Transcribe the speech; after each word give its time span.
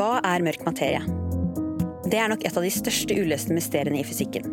Hva 0.00 0.14
er 0.24 0.40
mørk 0.40 0.62
materie? 0.64 1.00
Det 2.08 2.16
er 2.16 2.30
nok 2.32 2.40
et 2.48 2.54
av 2.56 2.64
de 2.64 2.70
største 2.72 3.12
uløste 3.20 3.52
mysteriene 3.52 3.98
i 4.00 4.04
fysikken. 4.08 4.46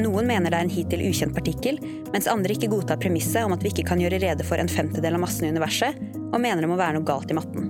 Noen 0.00 0.26
mener 0.26 0.50
det 0.50 0.56
er 0.58 0.64
en 0.64 0.72
hittil 0.74 1.04
ukjent 1.06 1.36
partikkel, 1.36 1.76
mens 2.10 2.26
andre 2.26 2.56
ikke 2.56 2.72
godtar 2.72 2.98
premisset 2.98 3.44
om 3.46 3.54
at 3.54 3.62
vi 3.62 3.70
ikke 3.70 3.84
kan 3.86 4.00
gjøre 4.02 4.18
rede 4.24 4.46
for 4.48 4.58
en 4.58 4.70
femtedel 4.72 5.14
av 5.14 5.22
massen 5.22 5.46
i 5.46 5.52
universet, 5.54 6.00
og 6.32 6.42
mener 6.42 6.64
det 6.64 6.70
må 6.72 6.80
være 6.80 6.96
noe 6.98 7.06
galt 7.06 7.30
i 7.30 7.36
matten. 7.38 7.68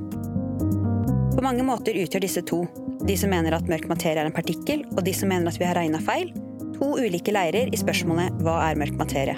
På 1.34 1.44
mange 1.44 1.66
måter 1.68 1.98
utgjør 2.00 2.24
disse 2.24 2.42
to, 2.48 2.62
de 3.04 3.16
som 3.20 3.28
mener 3.34 3.58
at 3.58 3.68
mørk 3.68 3.84
materie 3.90 4.22
er 4.22 4.30
en 4.30 4.36
partikkel, 4.38 4.86
og 4.94 5.04
de 5.04 5.12
som 5.18 5.28
mener 5.28 5.52
at 5.52 5.60
vi 5.60 5.68
har 5.68 5.76
regna 5.76 6.00
feil, 6.00 6.32
to 6.78 6.94
ulike 6.96 7.34
leirer 7.36 7.68
i 7.68 7.80
spørsmålet 7.82 8.40
hva 8.40 8.56
er 8.70 8.80
mørk 8.80 8.96
materie. 8.96 9.36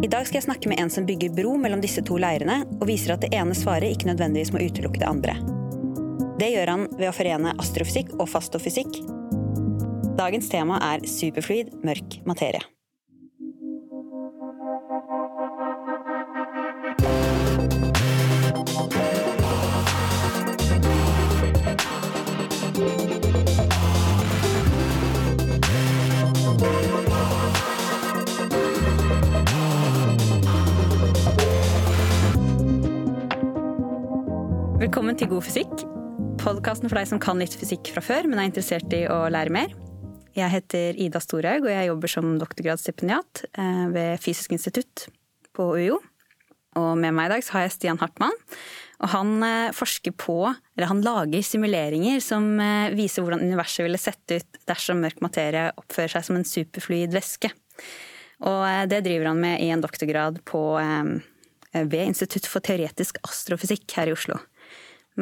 I 0.00 0.08
dag 0.08 0.24
skal 0.24 0.40
jeg 0.40 0.48
snakke 0.48 0.72
med 0.72 0.80
en 0.80 0.92
som 0.92 1.04
bygger 1.04 1.36
bro 1.36 1.58
mellom 1.60 1.84
disse 1.84 2.00
to 2.08 2.16
leirene, 2.16 2.62
og 2.80 2.88
viser 2.88 3.18
at 3.18 3.26
det 3.26 3.36
ene 3.36 3.52
svaret 3.52 3.92
ikke 3.92 4.08
nødvendigvis 4.14 4.54
må 4.56 4.64
utelukke 4.64 5.04
det 5.04 5.12
andre. 5.12 5.36
Det 6.34 6.48
gjør 6.50 6.70
han 6.72 6.88
ved 6.98 7.06
å 7.06 7.14
forene 7.14 7.52
astrofysikk 7.62 8.08
og 8.18 8.26
fastofysikk. 8.26 8.96
Dagens 10.18 10.50
tema 10.50 10.80
er 10.82 11.06
superfluid 11.06 11.70
mørk 11.86 12.18
materie. 12.26 12.62
Velkommen 34.84 35.16
til 35.16 35.30
God 35.30 35.46
fysikk, 35.46 35.93
podkasten 36.44 36.90
for 36.90 36.98
deg 36.98 37.08
som 37.08 37.20
kan 37.22 37.38
litt 37.40 37.54
fysikk 37.56 37.88
fra 37.94 38.02
før, 38.04 38.26
men 38.28 38.40
er 38.40 38.48
interessert 38.50 38.92
i 38.92 39.06
å 39.08 39.22
lære 39.32 39.52
mer. 39.54 39.70
Jeg 40.36 40.52
heter 40.52 40.96
Ida 41.00 41.20
Storhaug, 41.22 41.64
og 41.64 41.72
jeg 41.72 41.88
jobber 41.88 42.10
som 42.10 42.32
doktorgradsstipendiat 42.40 43.44
eh, 43.48 43.84
ved 43.94 44.20
Fysisk 44.20 44.52
institutt 44.52 45.06
på 45.56 45.70
UiO. 45.78 46.00
Og 46.76 46.90
med 47.00 47.14
meg 47.16 47.30
i 47.30 47.32
dag 47.32 47.44
så 47.46 47.56
har 47.56 47.64
jeg 47.64 47.74
Stian 47.76 48.00
Hartmann. 48.02 48.34
Og 49.00 49.08
han 49.14 49.30
eh, 49.46 49.70
forsker 49.76 50.12
på, 50.20 50.36
eller 50.74 50.90
han 50.90 51.00
lager 51.06 51.46
simuleringer 51.46 52.20
som 52.24 52.50
eh, 52.60 52.92
viser 52.98 53.24
hvordan 53.24 53.46
universet 53.46 53.86
ville 53.86 54.00
sett 54.02 54.34
ut 54.34 54.58
dersom 54.68 55.00
mørk 55.04 55.22
materie 55.24 55.70
oppfører 55.80 56.12
seg 56.16 56.26
som 56.28 56.40
en 56.40 56.48
superfluid 56.48 57.14
væske. 57.16 57.52
Og 58.44 58.90
det 58.90 58.98
driver 59.06 59.30
han 59.30 59.40
med 59.40 59.62
i 59.64 59.70
en 59.72 59.80
doktorgrad 59.80 60.42
på, 60.44 60.60
ved 61.72 62.02
Institutt 62.02 62.50
for 62.50 62.60
teoretisk 62.66 63.22
astrofysikk 63.24 63.86
her 63.96 64.10
i 64.10 64.16
Oslo. 64.16 64.36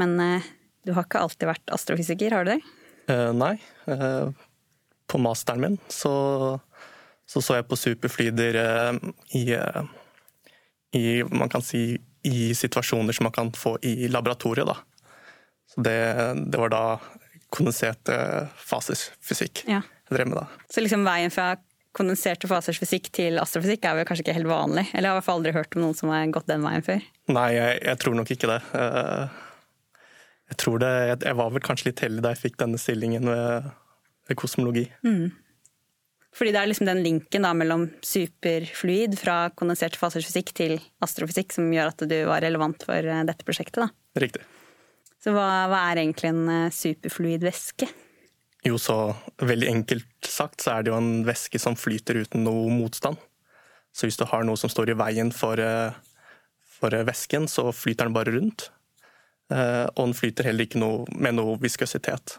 Men 0.01 0.17
du 0.87 0.95
har 0.97 1.07
ikke 1.07 1.23
alltid 1.23 1.49
vært 1.51 1.75
astrofysiker, 1.75 2.35
har 2.35 2.47
du 2.47 2.55
det? 2.55 2.61
Uh, 3.11 3.31
nei. 3.37 3.55
Uh, 3.87 4.31
på 5.11 5.21
masteren 5.21 5.63
min 5.63 5.79
så, 5.93 6.13
så, 7.29 7.43
så 7.43 7.59
jeg 7.59 7.69
på 7.71 7.79
superflyder 7.79 8.59
uh, 8.59 9.01
i, 9.39 9.45
i, 10.99 11.05
man 11.31 11.53
kan 11.53 11.65
si, 11.67 11.97
i 12.27 12.53
situasjoner 12.57 13.15
som 13.17 13.29
man 13.29 13.37
kan 13.37 13.53
få 13.57 13.77
i 13.87 14.09
laboratoriet. 14.11 14.69
Da. 14.69 14.79
Så 15.75 15.85
det, 15.87 15.99
det 16.51 16.63
var 16.63 16.73
da 16.73 16.85
kondensert 17.53 18.09
fasesfysikk 18.57 19.67
ja. 19.69 19.83
jeg 20.09 20.17
drev 20.17 20.31
med 20.31 20.39
da. 20.41 20.47
Så 20.73 20.81
liksom 20.81 21.05
veien 21.05 21.33
fra 21.33 21.53
kondenserte 21.93 22.49
fasers 22.49 22.79
fysikk 22.81 23.11
til 23.13 23.37
astrofysikk 23.41 23.85
er 23.85 23.99
vel 23.99 24.07
kanskje 24.09 24.25
ikke 24.25 24.37
helt 24.39 24.49
vanlig? 24.49 24.87
Eller 24.93 25.11
jeg 25.11 25.11
har 25.11 25.17
i 25.17 25.21
hvert 25.21 25.27
fall 25.27 25.41
aldri 25.43 25.53
hørt 25.53 25.77
om 25.77 25.83
noen 25.85 25.99
som 25.99 26.13
har 26.13 26.31
gått 26.33 26.49
den 26.49 26.65
veien 26.65 26.87
før? 26.87 27.03
Nei, 27.37 27.49
jeg, 27.53 27.83
jeg 27.85 28.01
tror 28.01 28.17
nok 28.17 28.33
ikke 28.33 28.49
det. 28.49 28.61
Jeg 30.53 30.59
tror 30.61 30.83
det, 30.83 30.93
jeg 31.25 31.39
var 31.39 31.53
vel 31.55 31.65
kanskje 31.65 31.91
litt 31.91 32.03
heldig 32.05 32.25
da 32.25 32.35
jeg 32.35 32.43
fikk 32.43 32.59
denne 32.61 32.81
stillingen 32.81 33.25
ved, 33.31 33.71
ved 34.29 34.39
kosmologi. 34.39 34.85
Mm. 35.07 35.31
Fordi 36.37 36.53
det 36.53 36.61
er 36.61 36.69
liksom 36.69 36.89
den 36.89 37.03
linken 37.05 37.45
da 37.45 37.53
mellom 37.57 37.87
superfluid 38.05 39.19
fra 39.21 39.37
kondensert 39.57 39.99
fasersfysikk 40.01 40.53
til 40.57 40.79
astrofysikk 41.05 41.53
som 41.57 41.69
gjør 41.73 41.93
at 41.93 42.05
du 42.09 42.17
var 42.29 42.45
relevant 42.45 42.85
for 42.89 43.09
dette 43.29 43.49
prosjektet. 43.49 43.85
da. 43.85 44.21
Riktig. 44.21 44.45
Så 45.23 45.35
hva, 45.37 45.69
hva 45.71 45.85
er 45.91 46.03
egentlig 46.03 46.33
en 46.33 46.73
superfluid 46.75 47.45
væske? 47.47 47.89
Jo, 48.67 48.79
så 48.79 49.13
veldig 49.43 49.69
enkelt 49.71 50.29
sagt 50.29 50.65
så 50.65 50.77
er 50.77 50.85
det 50.85 50.93
jo 50.93 50.99
en 50.99 51.25
væske 51.27 51.61
som 51.63 51.77
flyter 51.79 52.21
uten 52.23 52.45
noe 52.47 52.69
motstand. 52.73 53.21
Så 53.93 54.09
hvis 54.09 54.19
du 54.21 54.25
har 54.29 54.47
noe 54.47 54.59
som 54.59 54.73
står 54.73 54.93
i 54.93 54.99
veien 54.99 55.33
for, 55.35 55.61
for 56.79 56.97
væsken, 57.09 57.49
så 57.51 57.69
flyter 57.77 58.09
den 58.09 58.17
bare 58.17 58.35
rundt. 58.35 58.71
Og 59.53 60.07
den 60.07 60.17
flyter 60.17 60.47
heller 60.49 60.65
ikke 60.65 60.81
noe, 60.81 61.05
med 61.13 61.37
noe 61.37 61.59
viskøsitet. 61.61 62.39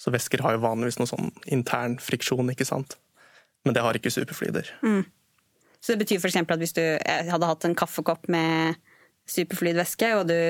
Så 0.00 0.10
væsker 0.10 0.42
har 0.42 0.56
jo 0.56 0.64
vanligvis 0.64 0.98
noe 0.98 1.10
sånn 1.10 1.30
intern 1.52 1.98
friksjon, 2.00 2.50
ikke 2.50 2.66
sant. 2.66 2.96
Men 3.64 3.76
det 3.76 3.84
har 3.84 3.96
ikke 3.96 4.12
superflyder. 4.12 4.70
Mm. 4.82 5.04
Så 5.80 5.94
det 5.94 6.02
betyr 6.04 6.20
f.eks. 6.20 6.38
at 6.40 6.60
hvis 6.60 6.76
du 6.76 6.82
hadde 7.06 7.48
hatt 7.48 7.66
en 7.68 7.76
kaffekopp 7.76 8.28
med 8.32 8.80
superflydvæske, 9.30 10.10
og 10.18 10.28
du 10.28 10.40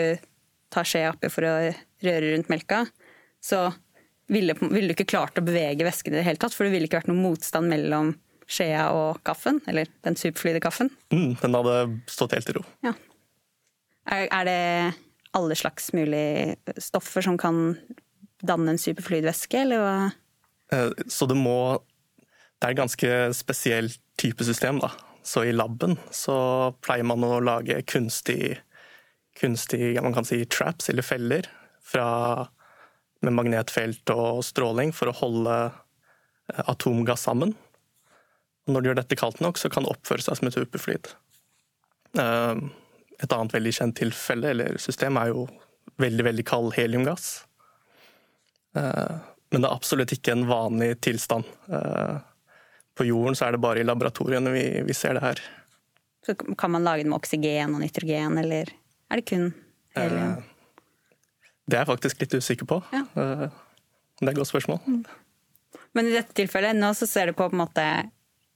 tar 0.71 0.87
skjea 0.87 1.13
oppi 1.13 1.31
for 1.33 1.47
å 1.47 1.55
røre 2.07 2.33
rundt 2.33 2.51
melka, 2.51 2.85
så 3.43 3.69
ville, 4.31 4.55
ville, 4.63 4.91
du 4.91 4.95
ikke 4.95 5.11
klart 5.11 5.39
å 5.39 5.45
bevege 5.45 5.87
væsken 5.87 6.15
i 6.15 6.21
det 6.21 6.27
hele 6.27 6.41
tatt, 6.41 6.55
for 6.55 6.67
det 6.67 6.75
ville 6.75 6.87
ikke 6.87 7.01
vært 7.01 7.11
noen 7.11 7.25
motstand 7.25 7.71
mellom 7.71 8.15
skjea 8.51 8.89
og 8.95 9.21
kaffen, 9.27 9.61
eller 9.71 9.91
den 10.07 10.19
superflyde 10.19 10.63
kaffen. 10.63 10.91
Mm, 11.15 11.35
den 11.43 11.57
hadde 11.59 11.77
stått 12.11 12.35
helt 12.39 12.51
i 12.51 12.57
ro. 12.57 12.65
Ja. 12.87 12.95
Er, 14.11 14.27
er 14.27 14.47
det 14.49 14.61
alle 15.37 15.57
slags 15.59 15.93
mulige 15.93 16.57
stoffer 16.81 17.25
som 17.25 17.39
kan 17.39 17.77
danne 18.43 18.75
en 18.75 18.81
superfluid 18.81 19.27
væske, 19.29 19.63
eller 19.65 19.85
hva? 19.85 19.95
Så 21.11 21.27
det 21.27 21.37
må 21.39 21.81
Det 22.61 22.69
er 22.69 22.75
et 22.75 22.79
ganske 22.79 23.11
spesiell 23.33 23.89
type 24.21 24.45
system, 24.45 24.83
da. 24.83 24.91
Så 25.25 25.47
i 25.49 25.53
laben 25.55 25.95
så 26.13 26.75
pleier 26.85 27.07
man 27.09 27.25
å 27.25 27.39
lage 27.41 27.79
kunstig, 27.89 28.59
kunstig 29.41 29.95
man 30.05 30.13
kan 30.13 30.29
si 30.29 30.43
traps, 30.45 30.91
eller 30.93 31.07
feller, 31.07 31.49
fra, 31.81 32.45
med 33.25 33.33
magnetfelt 33.33 34.13
og 34.13 34.43
stråling 34.45 34.93
for 34.93 35.09
å 35.09 35.17
holde 35.23 35.57
atomgass 36.69 37.25
sammen. 37.25 37.55
Når 38.69 38.81
du 38.81 38.91
gjør 38.91 39.01
dette 39.01 39.19
kaldt 39.19 39.41
nok, 39.41 39.57
så 39.57 39.73
kan 39.73 39.87
det 39.87 39.95
oppføre 39.95 40.25
seg 40.25 40.37
som 40.37 40.51
et 40.51 40.59
superflyd. 40.61 41.15
Et 43.21 43.33
annet 43.37 43.55
veldig 43.55 43.73
kjent 43.77 43.97
tilfelle 43.99 44.55
eller 44.55 44.79
system 44.81 45.19
er 45.21 45.33
jo 45.33 45.47
veldig 46.01 46.25
veldig 46.25 46.45
kald 46.49 46.75
heliumgass. 46.77 47.45
Men 48.73 49.57
det 49.59 49.67
er 49.67 49.75
absolutt 49.75 50.15
ikke 50.15 50.33
en 50.33 50.47
vanlig 50.49 50.95
tilstand. 51.05 51.49
På 52.97 53.05
jorden 53.05 53.37
så 53.37 53.47
er 53.47 53.57
det 53.57 53.63
bare 53.65 53.83
i 53.83 53.87
laboratoriene 53.87 54.53
vi, 54.55 54.65
vi 54.87 54.97
ser 54.97 55.19
det 55.19 55.25
her. 55.25 55.43
Så 56.27 56.35
Kan 56.35 56.73
man 56.73 56.85
lage 56.85 57.05
det 57.05 57.11
med 57.11 57.19
oksygen 57.19 57.75
og 57.75 57.83
nitrogen, 57.83 58.39
eller 58.41 58.71
er 59.11 59.21
det 59.21 59.27
kun 59.29 59.51
helium? 59.97 60.39
Det 61.67 61.77
er 61.77 61.85
jeg 61.85 61.91
faktisk 61.93 62.23
litt 62.25 62.35
usikker 62.41 62.69
på. 62.69 62.81
Ja. 62.93 63.05
Det 64.21 64.27
er 64.27 64.33
et 64.33 64.41
godt 64.41 64.51
spørsmål. 64.51 64.81
Mm. 64.87 65.05
Men 65.97 66.09
i 66.11 66.15
dette 66.15 66.35
tilfellet, 66.37 66.77
nå 66.79 66.93
så 66.99 67.09
ser 67.09 67.31
du 67.31 67.37
på 67.37 67.49
på 67.49 67.57
en 67.57 67.63
måte 67.63 67.87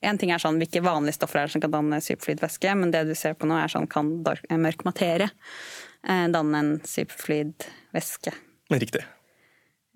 en 0.07 0.21
ting 0.21 0.33
er 0.35 0.43
sånn 0.43 0.61
hvilke 0.61 0.83
vanlige 0.85 1.19
stoffer 1.19 1.41
er 1.41 1.49
det 1.49 1.55
som 1.55 1.65
kan 1.65 1.75
danne 1.75 2.01
superfluid 2.05 2.43
væske, 2.45 2.77
men 2.79 2.93
det 2.95 3.05
du 3.09 3.15
ser 3.19 3.37
på 3.39 3.49
nå 3.49 3.57
er 3.59 3.73
sånn 3.73 3.89
kan 3.91 4.11
mørk 4.23 4.85
materie 4.87 5.31
danne 6.05 6.61
en 6.61 6.73
superfluid 6.85 7.65
væske. 7.95 8.35
Riktig. 8.73 9.01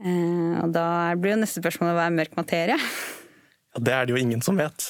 Og 0.01 0.71
da 0.73 0.87
blir 1.19 1.35
jo 1.35 1.41
neste 1.43 1.61
spørsmål 1.61 1.93
hva 1.97 2.07
er 2.09 2.19
mørk 2.21 2.37
materie? 2.41 2.81
Ja, 3.77 3.83
det 3.85 3.93
er 3.93 4.07
det 4.09 4.15
jo 4.15 4.21
ingen 4.23 4.41
som 4.41 4.57
vet. 4.57 4.87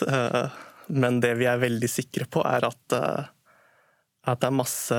Men 0.86 1.16
det 1.18 1.32
vi 1.40 1.48
er 1.50 1.58
veldig 1.58 1.88
sikre 1.90 2.28
på, 2.30 2.44
er 2.46 2.62
at, 2.68 2.94
at 2.94 4.38
det 4.38 4.46
er 4.46 4.54
masse 4.54 4.98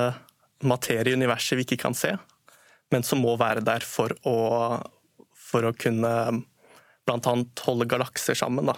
materie 0.68 1.14
i 1.14 1.16
universet 1.16 1.56
vi 1.56 1.64
ikke 1.64 1.80
kan 1.86 1.96
se, 1.96 2.12
men 2.92 3.06
som 3.08 3.22
må 3.24 3.38
være 3.40 3.64
der 3.66 3.86
for 3.88 4.12
å, 4.28 4.36
for 5.32 5.70
å 5.70 5.72
kunne 5.78 6.12
annet 7.10 7.64
holde 7.66 7.88
galakser 7.90 8.38
sammen. 8.38 8.70
da. 8.70 8.76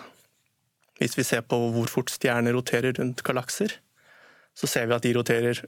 Hvis 1.01 1.17
vi 1.17 1.25
ser 1.25 1.41
på 1.41 1.57
hvor 1.73 1.89
fort 1.89 2.11
stjerner 2.13 2.53
roterer 2.53 2.93
rundt 2.99 3.23
galakser, 3.25 3.73
så 4.53 4.67
ser 4.69 4.85
vi 4.85 4.93
at 4.93 5.05
de 5.05 5.15
roterer 5.15 5.63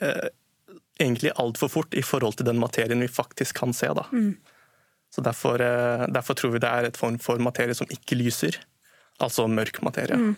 eh, 0.00 0.32
egentlig 1.00 1.32
altfor 1.40 1.70
fort 1.70 1.94
i 1.94 2.02
forhold 2.02 2.38
til 2.38 2.48
den 2.48 2.58
materien 2.58 3.02
vi 3.02 3.10
faktisk 3.10 3.60
kan 3.62 3.74
se. 3.76 3.90
Da. 3.94 4.06
Mm. 4.12 4.34
Så 5.14 5.22
derfor, 5.22 5.60
eh, 5.62 6.06
derfor, 6.08 6.34
tror 6.34 6.50
vi 6.50 6.62
det 6.62 6.70
er 6.70 6.88
et 6.88 6.96
form 6.96 7.18
for 7.18 7.38
materie 7.38 7.74
som 7.74 7.90
ikke 7.90 8.18
lyser, 8.18 8.58
altså 9.22 9.46
mørk 9.46 9.82
materie. 9.82 10.16
Mm. 10.16 10.36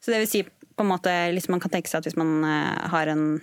Så 0.00 0.12
det 0.12 0.20
vil 0.20 0.28
si 0.28 0.42
på 0.44 0.84
en 0.84 0.90
måte, 0.90 1.12
liksom 1.32 1.56
man 1.56 1.60
kan 1.60 1.72
tenke 1.72 1.88
seg 1.88 2.00
at 2.00 2.08
hvis 2.08 2.18
man 2.20 2.44
eh, 2.44 2.88
har 2.92 3.12
en, 3.12 3.40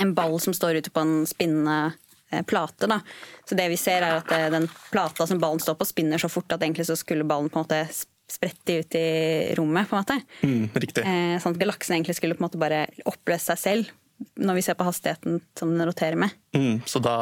en 0.00 0.14
ball 0.16 0.36
som 0.40 0.56
står 0.56 0.80
ute 0.80 0.92
på 0.92 1.00
en 1.00 1.22
spinnende 1.28 1.94
eh, 2.30 2.44
plate, 2.44 2.88
da. 2.90 3.00
så 3.48 3.56
det 3.56 3.68
vi 3.72 3.80
ser 3.80 4.04
er 4.04 4.20
at 4.20 4.52
den 4.52 4.68
plata 4.90 5.26
som 5.26 5.40
ballen 5.40 5.60
står 5.60 5.78
på, 5.80 5.88
spinner 5.88 6.20
så 6.20 6.28
fort 6.28 6.52
at 6.52 6.62
egentlig 6.62 6.88
så 6.88 6.96
skulle 6.96 7.24
ballen 7.24 7.48
på 7.52 7.60
en 7.60 7.64
måte 7.64 7.84
sprette 8.30 8.78
ut 8.80 8.94
i 8.94 9.54
rommet. 9.58 9.88
på 9.88 9.96
en 9.96 10.02
måte. 10.02 10.20
Mm, 10.42 10.68
riktig. 10.74 11.04
Eh, 11.04 11.36
sånn 11.42 11.54
at 11.54 11.60
galaksen 11.60 11.96
egentlig 11.96 12.16
skulle 12.18 12.36
på 12.38 12.44
en 12.44 12.48
måte 12.48 12.60
bare 12.60 12.86
oppløse 13.08 13.52
seg 13.52 13.60
selv 13.60 13.92
når 14.40 14.58
vi 14.58 14.62
ser 14.62 14.76
på 14.78 14.86
hastigheten 14.86 15.40
som 15.58 15.72
den 15.74 15.86
roterer 15.86 16.16
med. 16.16 16.34
Mm, 16.56 16.82
så 16.86 17.00
da, 17.02 17.16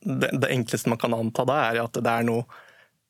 det, 0.00 0.30
det, 0.32 0.50
enkleste 0.50 0.90
man 0.90 1.00
kan 1.00 1.14
anta 1.14 1.44
da, 1.48 1.58
er 1.70 1.82
at 1.84 1.98
det 1.98 2.12
er 2.12 2.26
noe 2.26 2.46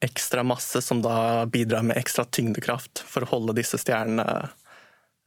ekstra 0.01 0.43
masse 0.47 0.81
som 0.83 1.03
da 1.05 1.45
bidrar 1.47 1.85
med 1.85 2.01
ekstra 2.01 2.25
tyngdekraft 2.25 3.03
for 3.05 3.27
å 3.27 3.31
holde 3.35 3.59
disse 3.59 3.79
stjernene 3.81 4.25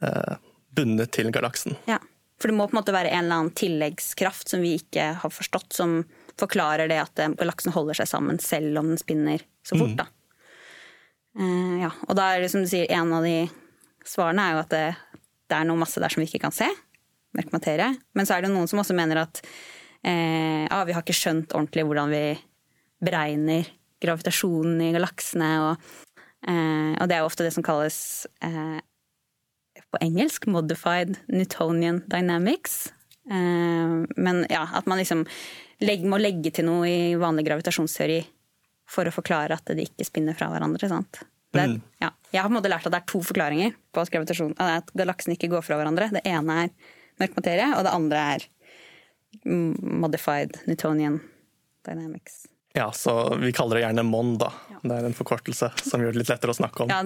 eh, 0.02 0.34
bundet 0.74 1.14
til 1.14 1.30
galaksen. 1.34 1.78
Ja, 1.86 2.00
For 2.42 2.50
det 2.50 2.58
må 2.58 2.66
på 2.68 2.74
en 2.74 2.82
måte 2.82 2.96
være 2.96 3.14
en 3.14 3.28
eller 3.28 3.44
annen 3.44 3.56
tilleggskraft 3.56 4.50
som 4.50 4.66
vi 4.66 4.74
ikke 4.80 5.12
har 5.22 5.34
forstått, 5.34 5.70
som 5.78 6.02
forklarer 6.42 6.90
det 6.90 6.98
at 7.04 7.22
eh, 7.22 7.36
galaksen 7.38 7.76
holder 7.76 8.02
seg 8.02 8.10
sammen 8.10 8.42
selv 8.42 8.82
om 8.82 8.90
den 8.92 9.02
spinner 9.02 9.46
så 9.64 9.78
fort. 9.78 9.94
Mm. 9.94 10.10
Uh, 11.33 11.81
ja, 11.81 11.89
og 12.06 12.18
da 12.18 12.30
er 12.30 12.44
det 12.44 12.51
som 12.53 12.62
du 12.62 12.69
sier, 12.69 12.89
en 12.94 13.13
av 13.15 13.25
de 13.25 13.47
svarene 14.06 14.45
er 14.45 14.56
jo 14.56 14.62
at 14.62 14.74
det, 14.74 14.88
det, 15.50 15.57
er 15.57 15.65
noe 15.65 15.81
masse 15.81 16.01
der 16.01 16.13
som 16.13 16.21
vi 16.21 16.27
ikke 16.30 16.44
kan 16.45 16.56
se. 16.56 16.68
Mørk 17.33 17.53
materie. 17.56 17.89
Men 18.13 18.30
så 18.30 18.38
er 18.38 18.45
det 18.45 18.53
noen 18.53 18.69
som 18.69 18.81
også 18.83 18.95
mener 18.97 19.24
at 19.24 19.41
uh, 19.44 20.65
ah, 20.69 20.83
vi 20.85 20.94
har 20.94 21.01
ikke 21.01 21.18
skjønt 21.18 21.56
ordentlig 21.57 21.88
hvordan 21.89 22.13
vi 22.13 22.25
beregner 23.03 23.71
gravitasjonen 24.03 24.81
i 24.85 24.91
galaksene. 24.94 25.51
Og, 25.65 25.88
uh, 26.45 26.94
og 27.00 27.09
det 27.09 27.18
er 27.18 27.24
jo 27.24 27.30
ofte 27.31 27.47
det 27.47 27.56
som 27.56 27.65
kalles 27.65 27.97
på 29.94 30.01
engelsk 30.01 30.45
'modified 30.50 31.18
Newtonian 31.30 32.01
dynamics'. 32.09 32.91
men 33.25 34.45
ja, 34.50 34.68
at 34.75 34.88
man 34.88 34.97
liksom 34.97 35.25
må 36.09 36.18
legge 36.18 36.51
til 36.51 36.65
noe 36.65 36.88
i 36.89 37.15
vanlig 37.15 37.45
gravitasjonsteori 37.45 38.18
for 38.89 39.07
å 39.07 39.13
forklare 39.13 39.57
at 39.57 39.71
de 39.71 39.85
ikke 39.88 40.07
spinner 40.07 40.38
fra 40.38 40.50
hverandre. 40.51 40.89
Er, 41.53 41.69
mm. 41.69 41.81
ja. 42.01 42.09
Jeg 42.33 42.41
har 42.41 42.50
på 42.50 42.53
en 42.53 42.57
måte 42.57 42.71
lært 42.71 42.88
at 42.89 42.95
det 42.95 43.01
er 43.01 43.12
to 43.12 43.21
forklaringer 43.25 43.75
på 43.94 44.03
at, 44.03 44.15
at 44.65 44.95
galaksene 44.97 45.38
ikke 45.38 45.51
går 45.53 45.65
fra 45.65 45.77
hverandre. 45.80 46.09
Det 46.15 46.24
ene 46.30 46.63
er 46.65 46.74
mørk 47.21 47.38
materie, 47.38 47.69
og 47.77 47.85
det 47.85 47.94
andre 47.94 48.24
er 48.33 48.47
modified 49.44 50.57
Newtonian 50.69 51.21
dynamics. 51.85 52.44
Ja, 52.74 52.88
så 52.91 53.35
vi 53.38 53.51
kaller 53.53 53.77
det 53.77 53.83
gjerne 53.83 54.03
MON, 54.07 54.31
da. 54.41 54.50
Ja. 54.71 54.80
Det 54.81 54.95
er 54.95 55.06
en 55.06 55.13
forkortelse 55.13 55.69
som 55.85 56.01
gjør 56.01 56.15
det 56.15 56.24
litt 56.24 56.31
lettere 56.31 56.56
å 56.56 56.57
snakke 56.57 56.85
om. 56.85 56.89
Ja, 56.89 57.03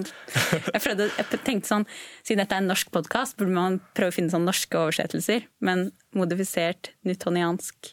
jeg, 0.72 0.80
prøvde, 0.80 1.10
jeg 1.12 1.40
tenkte 1.44 1.68
sånn, 1.68 1.84
Siden 2.24 2.40
dette 2.40 2.56
er 2.56 2.64
en 2.64 2.70
norsk 2.72 2.88
podkast, 2.94 3.36
burde 3.36 3.52
man 3.52 3.76
prøve 3.96 4.14
å 4.14 4.16
finne 4.16 4.32
sånn 4.32 4.48
norske 4.48 4.80
oversettelser. 4.80 5.44
Men 5.60 5.90
modifisert 6.16 6.94
newtoniansk 7.04 7.92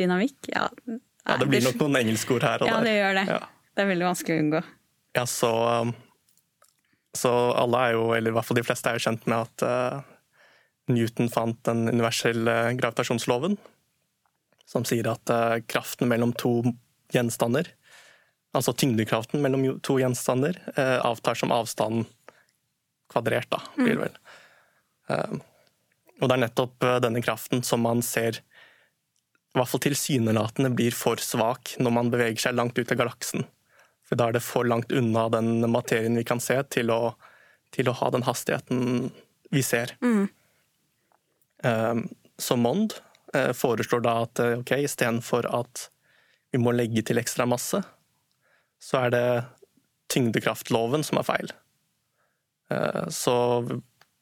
dynamikk, 0.00 0.48
ja 0.54 0.70
ja, 1.26 1.36
det 1.40 1.46
blir 1.50 1.64
nok 1.64 1.78
noen 1.82 2.00
engelskord 2.04 2.44
her 2.46 2.62
og 2.62 2.68
der. 2.68 2.74
Ja, 2.74 2.82
det 2.86 2.96
gjør 2.96 3.16
det. 3.18 3.24
Ja. 3.34 3.38
Det 3.76 3.84
er 3.84 3.88
veldig 3.90 4.06
vanskelig 4.06 4.36
å 4.36 4.42
unngå. 4.44 4.60
Ja, 5.16 5.22
så, 5.28 5.52
um, 5.82 5.94
så 7.16 7.32
alle 7.56 7.80
er 7.82 7.96
jo, 7.96 8.04
eller 8.16 8.32
i 8.32 8.36
hvert 8.36 8.48
fall 8.48 8.60
de 8.60 8.66
fleste 8.66 8.92
er 8.92 8.98
jo 8.98 9.04
kjent 9.08 9.26
med 9.28 9.42
at 9.42 9.64
uh, 9.66 10.04
Newton 10.92 11.30
fant 11.32 11.58
den 11.68 11.86
universelle 11.90 12.54
gravitasjonsloven, 12.78 13.58
som 14.68 14.86
sier 14.88 15.10
at 15.10 15.32
uh, 15.32 15.58
kraften 15.68 16.10
mellom 16.12 16.34
to 16.38 16.60
gjenstander, 17.14 17.72
altså 18.56 18.72
tyngdekraften 18.76 19.42
mellom 19.44 19.66
to 19.84 19.98
gjenstander, 20.00 20.56
uh, 20.78 21.00
avtar 21.04 21.38
som 21.38 21.54
avstanden 21.54 22.06
kvadrert, 23.12 23.50
da, 23.52 23.60
blir 23.76 23.92
det 23.92 23.98
mm. 23.98 24.06
vel. 24.06 24.16
Mm. 25.06 25.42
og 26.18 26.24
det 26.26 26.34
er 26.34 26.40
nettopp 26.42 26.84
denne 26.98 27.20
kraften 27.22 27.60
som 27.62 27.84
man 27.86 28.00
ser 28.02 28.40
i 29.56 29.62
hvert 29.62 29.72
fall 29.72 29.84
tilsynelatende 29.86 30.70
blir 30.76 30.92
for 30.92 31.20
svak 31.22 31.76
når 31.80 31.94
man 31.96 32.10
beveger 32.12 32.48
seg 32.48 32.58
langt 32.58 32.76
ut 32.76 32.90
av 32.92 32.98
galaksen. 33.00 33.46
For 34.06 34.18
da 34.18 34.28
er 34.28 34.36
det 34.36 34.44
for 34.44 34.68
langt 34.68 34.92
unna 34.94 35.26
den 35.32 35.64
materien 35.72 36.18
vi 36.18 36.26
kan 36.28 36.42
se, 36.42 36.58
til 36.70 36.92
å, 36.92 37.16
til 37.74 37.88
å 37.88 37.96
ha 37.96 38.10
den 38.14 38.26
hastigheten 38.26 39.08
vi 39.50 39.64
ser. 39.64 39.96
Mm. 40.04 40.28
Um, 41.64 42.04
så 42.38 42.58
Mond 42.60 42.98
uh, 43.34 43.52
foreslår 43.56 44.04
da 44.04 44.14
at 44.26 44.44
uh, 44.44 44.52
ok, 44.60 44.76
istedenfor 44.84 45.48
at 45.48 45.88
vi 46.52 46.60
må 46.62 46.76
legge 46.76 47.02
til 47.06 47.18
ekstra 47.18 47.48
masse, 47.48 47.80
så 48.78 49.06
er 49.06 49.14
det 49.14 49.26
tyngdekraftloven 50.12 51.02
som 51.06 51.18
er 51.18 51.26
feil. 51.32 51.54
Uh, 52.70 53.06
så 53.08 53.36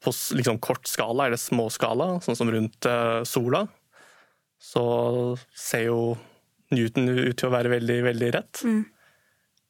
på 0.04 0.12
liksom, 0.38 0.62
kort 0.62 0.86
skala 0.88 1.26
er 1.26 1.34
det 1.34 1.42
små 1.42 1.66
skala, 1.72 2.14
sånn 2.22 2.38
som 2.38 2.50
rundt 2.52 2.86
sola 3.26 3.66
så 4.64 4.84
ser 5.56 5.88
jo 5.90 5.98
Newton 6.72 7.08
ut 7.08 7.36
til 7.36 7.50
å 7.50 7.52
være 7.52 7.72
veldig, 7.74 7.98
veldig 8.06 8.30
rett. 8.34 8.62
Mm. 8.64 8.80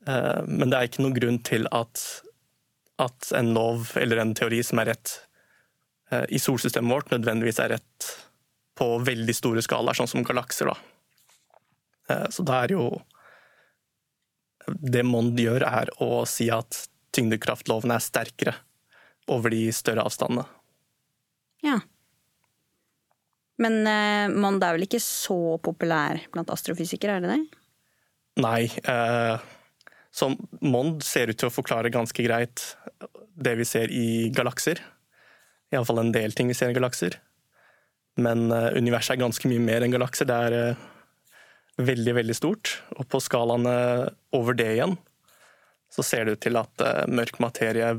Eh, 0.07 0.41
men 0.47 0.71
det 0.71 0.79
er 0.79 0.89
ikke 0.89 1.03
noen 1.03 1.17
grunn 1.17 1.41
til 1.45 1.67
at, 1.75 2.03
at, 3.03 3.31
en 3.35 3.51
lov 3.57 3.91
eller 4.01 4.23
en 4.23 4.35
teori 4.39 4.63
som 4.65 4.81
er 4.81 4.93
rett 4.93 5.17
eh, 6.15 6.27
i 6.31 6.41
solsystemet 6.41 6.95
vårt, 6.95 7.11
nødvendigvis 7.11 7.59
er 7.65 7.75
rett 7.75 8.11
på 8.79 8.89
veldig 9.07 9.35
store 9.35 9.65
skalaer, 9.67 9.99
sånn 9.99 10.11
som 10.11 10.27
galakser. 10.27 10.71
Da. 10.71 10.77
Eh, 12.15 12.29
så 12.31 12.47
da 12.47 12.63
er 12.63 12.77
jo 12.77 12.87
Det 14.65 15.03
Mond 15.05 15.37
gjør, 15.41 15.67
er 15.67 15.91
å 16.01 16.23
si 16.29 16.47
at 16.55 16.87
tyngdekraftloven 17.15 17.93
er 17.93 18.03
sterkere 18.03 18.55
over 19.29 19.53
de 19.53 19.67
større 19.75 20.07
avstandene. 20.07 20.47
Ja. 21.65 21.81
Men 23.63 23.85
uh, 23.87 24.33
Mond 24.35 24.65
er 24.65 24.77
vel 24.77 24.87
ikke 24.89 25.03
så 25.03 25.57
populær 25.63 26.23
blant 26.35 26.51
astrofysikere, 26.51 27.19
er 27.19 27.25
det 27.25 27.35
det? 27.35 27.61
Nei. 28.43 28.67
Uh, 28.89 29.39
så 30.15 30.33
Mond 30.65 31.05
ser 31.07 31.31
ut 31.31 31.39
til 31.39 31.51
å 31.51 31.55
forklare 31.55 31.93
ganske 31.95 32.27
greit 32.27 32.65
det 33.35 33.55
vi 33.59 33.67
ser 33.67 33.93
i 33.95 34.31
galakser. 34.35 34.83
Iallfall 35.75 36.03
en 36.03 36.15
del 36.15 36.35
ting 36.35 36.51
vi 36.51 36.59
ser 36.59 36.73
i 36.73 36.77
galakser. 36.77 37.19
Men 38.19 38.49
uh, 38.51 38.75
universet 38.75 39.15
er 39.15 39.23
ganske 39.23 39.51
mye 39.51 39.63
mer 39.63 39.87
enn 39.87 39.95
galakser. 39.95 40.31
Det 40.31 40.41
er 40.49 40.75
veldig, 41.79 42.19
veldig 42.19 42.39
stort. 42.39 42.77
Og 42.99 43.07
på 43.11 43.23
skalaene 43.23 43.77
over 44.35 44.59
det 44.59 44.73
igjen 44.77 44.99
så 45.95 46.03
ser 46.03 46.27
det 46.27 46.35
ut 46.35 46.43
til 46.43 46.59
at 46.59 46.83
mørk 47.07 47.37
materie 47.39 47.93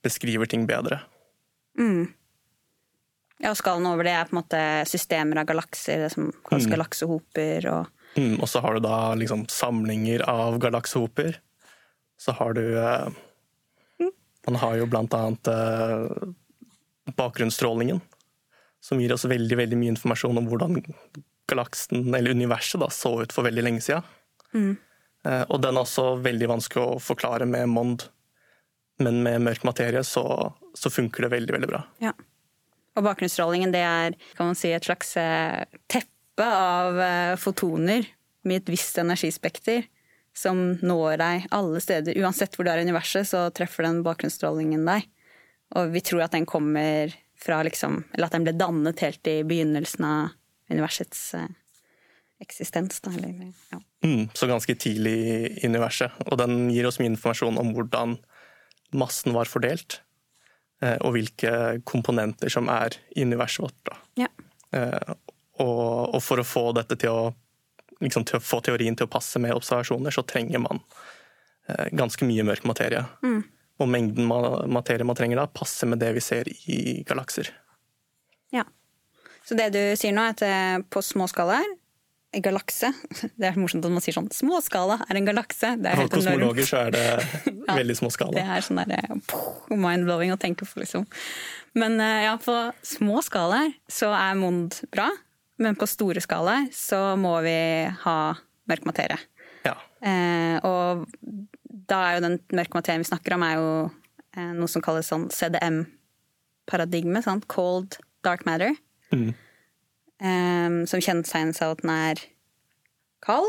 beskriver 0.00 0.48
ting 0.48 0.62
bedre. 0.64 1.02
Mm. 1.76 2.08
Ja, 3.42 3.50
og 3.50 3.58
skallen 3.58 3.88
over 3.90 4.06
det 4.06 4.14
er 4.14 4.28
på 4.28 4.36
en 4.36 4.38
måte 4.38 4.60
systemer 4.86 5.40
av 5.42 5.48
galakser, 5.48 6.04
det 6.04 6.12
som 6.14 6.30
kalles 6.46 6.68
mm. 6.68 6.74
galaksehoper. 6.76 7.66
Og... 7.72 8.04
Mm, 8.14 8.36
og 8.38 8.46
så 8.50 8.62
har 8.62 8.78
du 8.78 8.84
da 8.84 8.98
liksom 9.18 9.48
samlinger 9.50 10.22
av 10.30 10.60
galaksehoper. 10.62 11.40
Så 12.22 12.36
har 12.38 12.54
du 12.54 12.62
eh, 12.78 13.08
mm. 13.98 14.12
Man 14.46 14.60
har 14.62 14.78
jo 14.78 14.86
blant 14.92 15.18
annet 15.18 15.50
eh, 15.50 16.06
bakgrunnsstrålingen, 17.18 17.98
som 18.82 19.02
gir 19.02 19.14
oss 19.14 19.26
veldig, 19.26 19.58
veldig 19.58 19.78
mye 19.80 19.94
informasjon 19.96 20.38
om 20.38 20.46
hvordan 20.46 20.78
galaksen, 21.50 22.14
eller 22.14 22.30
universet, 22.30 22.78
da, 22.80 22.92
så 22.94 23.16
ut 23.24 23.34
for 23.34 23.46
veldig 23.50 23.66
lenge 23.66 23.82
siden. 23.82 24.06
Mm. 24.54 24.76
Eh, 25.26 25.44
og 25.48 25.62
den 25.66 25.74
er 25.74 25.82
også 25.82 26.12
veldig 26.22 26.54
vanskelig 26.54 26.84
å 26.94 26.98
forklare 27.02 27.46
med 27.50 27.70
Mond, 27.74 28.06
men 29.02 29.22
med 29.26 29.42
mørk 29.48 29.66
materie 29.66 30.06
så, 30.06 30.24
så 30.78 30.94
funker 30.94 31.26
det 31.26 31.34
veldig, 31.34 31.58
veldig 31.58 31.70
bra. 31.74 31.82
Ja. 32.02 32.14
Og 32.96 33.06
bakgrunnsstrålingen 33.06 33.72
det 33.72 33.82
er 33.86 34.16
kan 34.36 34.50
man 34.50 34.58
si, 34.58 34.72
et 34.72 34.84
slags 34.84 35.14
eh, 35.20 35.64
teppe 35.90 36.46
av 36.46 37.00
eh, 37.00 37.34
fotoner 37.40 38.06
med 38.48 38.62
et 38.62 38.72
visst 38.74 38.98
energispekter 39.00 39.86
som 40.36 40.60
når 40.80 41.18
deg 41.20 41.48
alle 41.52 41.80
steder. 41.84 42.18
Uansett 42.24 42.56
hvor 42.56 42.66
du 42.66 42.72
er 42.72 42.80
i 42.80 42.86
universet, 42.86 43.28
så 43.28 43.46
treffer 43.54 43.86
den 43.86 44.02
bakgrunnsstrålingen 44.04 44.84
deg. 44.88 45.08
Og 45.76 45.92
vi 45.92 46.02
tror 46.04 46.24
at 46.26 46.36
den 46.36 46.48
kommer 46.48 47.12
fra 47.42 47.62
liksom 47.66 48.04
Eller 48.12 48.28
at 48.28 48.34
den 48.36 48.44
ble 48.46 48.52
dannet 48.54 49.00
helt 49.02 49.26
i 49.26 49.40
begynnelsen 49.42 50.04
av 50.06 50.34
universets 50.70 51.32
eh, 51.34 51.48
eksistens. 52.42 53.00
Da, 53.02 53.10
eller, 53.16 53.50
ja. 53.72 53.80
mm, 54.04 54.28
så 54.34 54.46
ganske 54.50 54.76
tidlig 54.78 55.16
i 55.16 55.66
universet. 55.66 56.14
Og 56.28 56.38
den 56.38 56.68
gir 56.70 56.86
oss 56.86 57.00
mye 57.00 57.10
informasjon 57.10 57.58
om 57.58 57.72
hvordan 57.74 58.16
massen 58.94 59.34
var 59.34 59.50
fordelt. 59.50 60.00
Eh, 60.82 60.98
og 61.06 61.14
hvilke 61.14 61.52
komponenter 61.86 62.50
som 62.50 62.70
er 62.72 62.96
i 63.14 63.22
universet 63.22 63.62
vårt. 63.62 63.92
Ja. 64.18 64.28
Eh, 64.74 65.14
og, 65.62 66.14
og, 66.16 66.20
for 66.24 66.42
å 66.42 66.46
få 66.46 66.64
dette 66.74 66.98
til 66.98 67.14
å, 67.14 67.26
liksom, 68.02 68.26
til 68.26 68.40
å 68.40 68.42
få 68.42 68.58
teorien 68.66 68.96
til 68.98 69.06
å 69.06 69.12
passe 69.12 69.38
med 69.42 69.54
observasjoner, 69.54 70.14
så 70.14 70.24
trenger 70.26 70.64
man 70.64 70.82
eh, 71.70 71.92
ganske 71.94 72.26
mye 72.26 72.46
mørk 72.48 72.66
materie. 72.66 73.04
Mm. 73.22 73.44
Og 73.82 73.90
mengden 73.90 74.26
materie 74.74 75.06
man 75.06 75.18
trenger 75.18 75.38
da, 75.38 75.46
passer 75.50 75.90
med 75.90 76.02
det 76.02 76.10
vi 76.18 76.24
ser 76.24 76.50
i 76.50 77.02
galakser. 77.06 77.52
Ja. 78.54 78.66
Så 79.46 79.54
det 79.58 79.70
du 79.74 79.80
sier 79.98 80.14
nå, 80.14 80.26
er 80.26 80.34
at 80.34 80.90
på 80.92 81.02
små 81.02 81.26
skalaer 81.30 81.66
galakse. 82.40 82.92
Det 83.38 83.48
er 83.48 83.58
morsomt 83.60 83.84
at 83.84 83.92
man 83.92 84.04
sier 84.04 84.16
sånn 84.16 84.30
småskala 84.32 85.00
er 85.04 85.18
en 85.18 85.28
galakse. 85.28 85.74
Det 85.82 85.90
er 85.92 86.08
kosmologer 86.12 86.68
så 86.68 86.84
er 86.86 86.94
det 86.94 87.04
ja, 87.68 87.74
veldig 87.76 87.98
småskala. 87.98 88.36
Det 88.38 88.44
er 88.56 88.64
sånn 88.64 88.80
der, 88.80 89.10
mind-blowing 89.68 90.32
å 90.34 90.40
tenke 90.40 90.68
på, 90.68 90.80
liksom. 90.82 91.06
Men 91.78 91.98
eh, 92.00 92.24
ja, 92.26 92.36
på 92.40 92.56
små 92.86 93.20
skalaer 93.24 93.74
så 93.90 94.12
er 94.16 94.38
Mond 94.40 94.80
bra, 94.92 95.08
men 95.62 95.76
på 95.78 95.88
store 95.88 96.22
skalaer 96.24 96.70
så 96.76 97.12
må 97.20 97.38
vi 97.44 97.56
ha 98.04 98.18
mørk 98.70 98.86
materie. 98.88 99.18
Ja. 99.66 99.76
Eh, 100.00 100.56
og 100.64 101.06
da 101.88 102.00
er 102.06 102.16
jo 102.16 102.24
den 102.26 102.38
mørke 102.52 102.78
materien 102.78 103.04
vi 103.04 103.10
snakker 103.10 103.36
om, 103.36 103.44
er 103.46 103.58
jo 103.58 103.68
eh, 104.36 104.52
noe 104.56 104.70
som 104.70 104.84
kalles 104.84 105.08
sånn 105.12 105.28
CDM-paradigme. 105.32 107.24
Sånn? 107.24 107.44
Cold 107.52 107.98
dark 108.24 108.46
matter. 108.48 108.76
Mm. 109.12 109.32
Um, 110.22 110.84
som 110.86 111.02
kjennetegnes 111.02 111.58
av 111.64 111.74
at 111.74 111.80
den 111.82 111.90
er 111.90 112.20
kald 113.24 113.48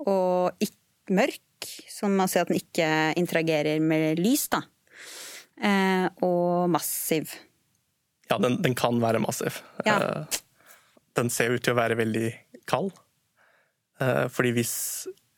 og 0.00 0.56
ikke 0.64 1.18
mørk, 1.18 1.68
som 1.90 2.14
man 2.16 2.30
ser 2.30 2.46
at 2.46 2.52
den 2.52 2.60
ikke 2.60 2.88
interagerer 3.20 3.82
med 3.82 4.20
lys, 4.22 4.46
da. 4.52 4.62
Uh, 5.58 6.06
og 6.24 6.70
massiv. 6.72 7.34
Ja, 8.30 8.38
den, 8.40 8.60
den 8.64 8.76
kan 8.78 9.00
være 9.02 9.20
massiv. 9.20 9.60
Ja. 9.84 9.98
Uh, 9.98 10.38
den 11.18 11.32
ser 11.34 11.52
ut 11.52 11.64
til 11.66 11.74
å 11.74 11.80
være 11.80 11.98
veldig 11.98 12.30
kald. 12.70 12.92
Uh, 14.00 14.28
fordi 14.32 14.54
hvis, 14.56 14.74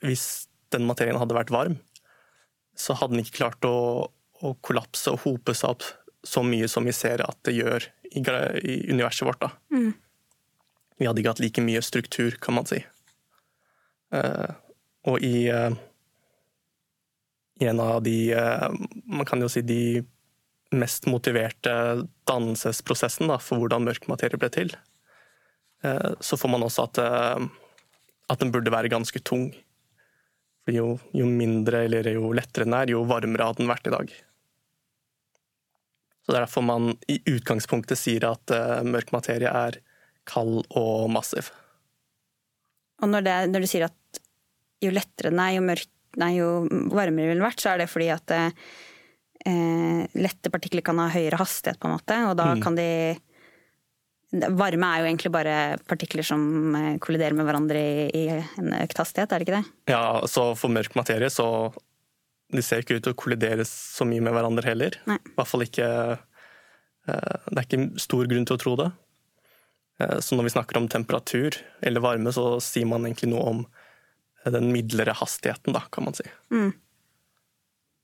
hvis 0.05 0.27
den 0.75 0.87
materien 0.87 1.19
hadde 1.19 1.39
vært 1.39 1.55
varm, 1.55 1.79
så 2.79 2.97
hadde 2.99 3.17
den 3.17 3.25
ikke 3.25 3.41
klart 3.41 3.67
å, 3.67 4.07
å 4.45 4.55
kollapse 4.65 5.13
og 5.13 5.25
hope 5.25 5.57
seg 5.57 5.75
opp 5.75 5.89
så 6.27 6.45
mye 6.45 6.69
som 6.69 6.85
vi 6.85 6.93
ser 6.95 7.23
at 7.25 7.39
det 7.49 7.57
gjør 7.57 7.87
i, 8.11 8.21
i 8.21 8.77
universet 8.93 9.27
vårt. 9.29 9.41
Da. 9.43 9.51
Mm. 9.73 9.95
Vi 11.01 11.09
hadde 11.09 11.23
ikke 11.23 11.33
hatt 11.33 11.41
like 11.41 11.63
mye 11.65 11.81
struktur, 11.81 12.37
kan 12.45 12.59
man 12.59 12.69
si. 12.69 12.83
Uh, 14.13 14.53
og 15.09 15.23
i, 15.25 15.49
uh, 15.49 15.73
i 17.63 17.69
en 17.71 17.81
av 17.81 18.01
de 18.03 18.17
uh, 18.35 18.67
Man 19.07 19.29
kan 19.29 19.41
jo 19.41 19.49
si 19.49 19.63
de 19.63 20.03
mest 20.75 21.07
motiverte 21.11 21.73
dannelsesprosessen 22.29 23.31
da, 23.31 23.41
for 23.43 23.59
hvordan 23.59 23.87
mørk 23.89 24.05
materie 24.11 24.39
ble 24.39 24.47
til, 24.55 24.69
så 25.83 26.37
får 26.39 26.51
man 26.53 26.63
også 26.63 26.85
at, 26.85 27.01
at 28.31 28.39
den 28.39 28.53
burde 28.55 28.71
være 28.71 28.93
ganske 28.93 29.19
tung. 29.27 29.49
For 30.63 30.77
jo, 30.77 30.93
jo 31.11 31.27
mindre 31.27 31.81
eller 31.89 32.13
jo 32.13 32.31
lettere 32.37 32.69
den 32.69 32.77
er, 32.79 32.93
jo 32.95 33.03
varmere 33.09 33.49
hadde 33.49 33.65
den 33.65 33.73
vært 33.73 33.91
i 33.91 33.95
dag. 33.97 34.15
Så 36.23 36.31
Det 36.31 36.37
er 36.37 36.47
derfor 36.47 36.69
man 36.69 36.93
i 37.11 37.19
utgangspunktet 37.33 37.99
sier 37.99 38.29
at 38.31 38.55
mørk 38.87 39.11
materie 39.17 39.51
er 39.51 39.81
kald 40.31 40.63
og 40.79 41.09
massiv. 41.13 41.51
Og 43.01 43.11
når, 43.11 43.25
det, 43.27 43.39
når, 43.53 43.65
du 43.65 43.71
sier 43.71 43.89
at 43.89 44.21
jo 44.81 44.93
lettere 44.93 45.33
den 45.33 45.41
er, 45.43 45.57
jo, 45.57 45.65
mørk, 45.65 45.89
nei, 46.21 46.31
jo 46.39 46.53
varmere 46.93 47.33
vil 47.33 47.41
den 47.41 47.47
vært, 47.47 47.63
så 47.63 47.73
er 47.73 47.83
det 47.83 47.91
fordi 47.93 48.11
at 48.13 48.35
eh, 48.37 50.05
lette 50.21 50.53
partikler 50.53 50.85
kan 50.87 51.01
ha 51.01 51.09
høyere 51.13 51.41
hastighet, 51.41 51.81
på 51.81 51.89
en 51.89 51.97
måte, 51.97 52.21
og 52.29 52.39
da 52.41 52.53
mm. 52.55 52.63
kan 52.65 52.79
de 52.79 52.93
Varme 54.31 54.87
er 54.87 55.01
jo 55.03 55.07
egentlig 55.09 55.31
bare 55.35 55.55
partikler 55.91 56.23
som 56.23 56.43
eh, 56.79 56.99
kolliderer 57.03 57.35
med 57.35 57.49
hverandre 57.49 57.81
i, 57.83 58.05
i 58.15 58.27
en 58.31 58.77
økt 58.79 59.01
hastighet, 59.03 59.33
er 59.33 59.43
det 59.43 59.49
ikke 59.49 59.57
det? 59.57 59.73
Ja, 59.91 60.03
så 60.31 60.53
for 60.55 60.71
mørk 60.71 60.95
materie 60.95 61.33
så 61.35 61.49
de 62.55 62.63
ser 62.63 62.83
ikke 62.83 62.99
ut 62.99 63.07
til 63.07 63.15
å 63.15 63.19
kollidere 63.19 63.67
så 63.67 64.07
mye 64.07 64.23
med 64.23 64.35
hverandre 64.35 64.67
heller. 64.67 64.99
Nei. 65.11 65.19
I 65.19 65.35
hvert 65.37 65.51
fall 65.51 65.65
ikke 65.67 65.89
eh, 66.15 67.37
Det 67.47 67.57
er 67.57 67.67
ikke 67.67 68.03
stor 68.03 68.31
grunn 68.31 68.47
til 68.47 68.59
å 68.59 68.63
tro 68.63 68.77
det. 68.79 68.89
Eh, 70.01 70.19
så 70.25 70.37
når 70.37 70.49
vi 70.49 70.55
snakker 70.57 70.81
om 70.81 70.89
temperatur 70.91 71.59
eller 71.85 72.05
varme, 72.05 72.33
så 72.33 72.55
sier 72.65 72.89
man 72.89 73.07
egentlig 73.07 73.33
noe 73.35 73.45
om 73.55 73.67
den 74.49 74.71
midlere 74.73 75.13
hastigheten, 75.13 75.75
da, 75.77 75.85
kan 75.93 76.07
man 76.07 76.17
si. 76.17 76.25
Mm. 76.55 76.73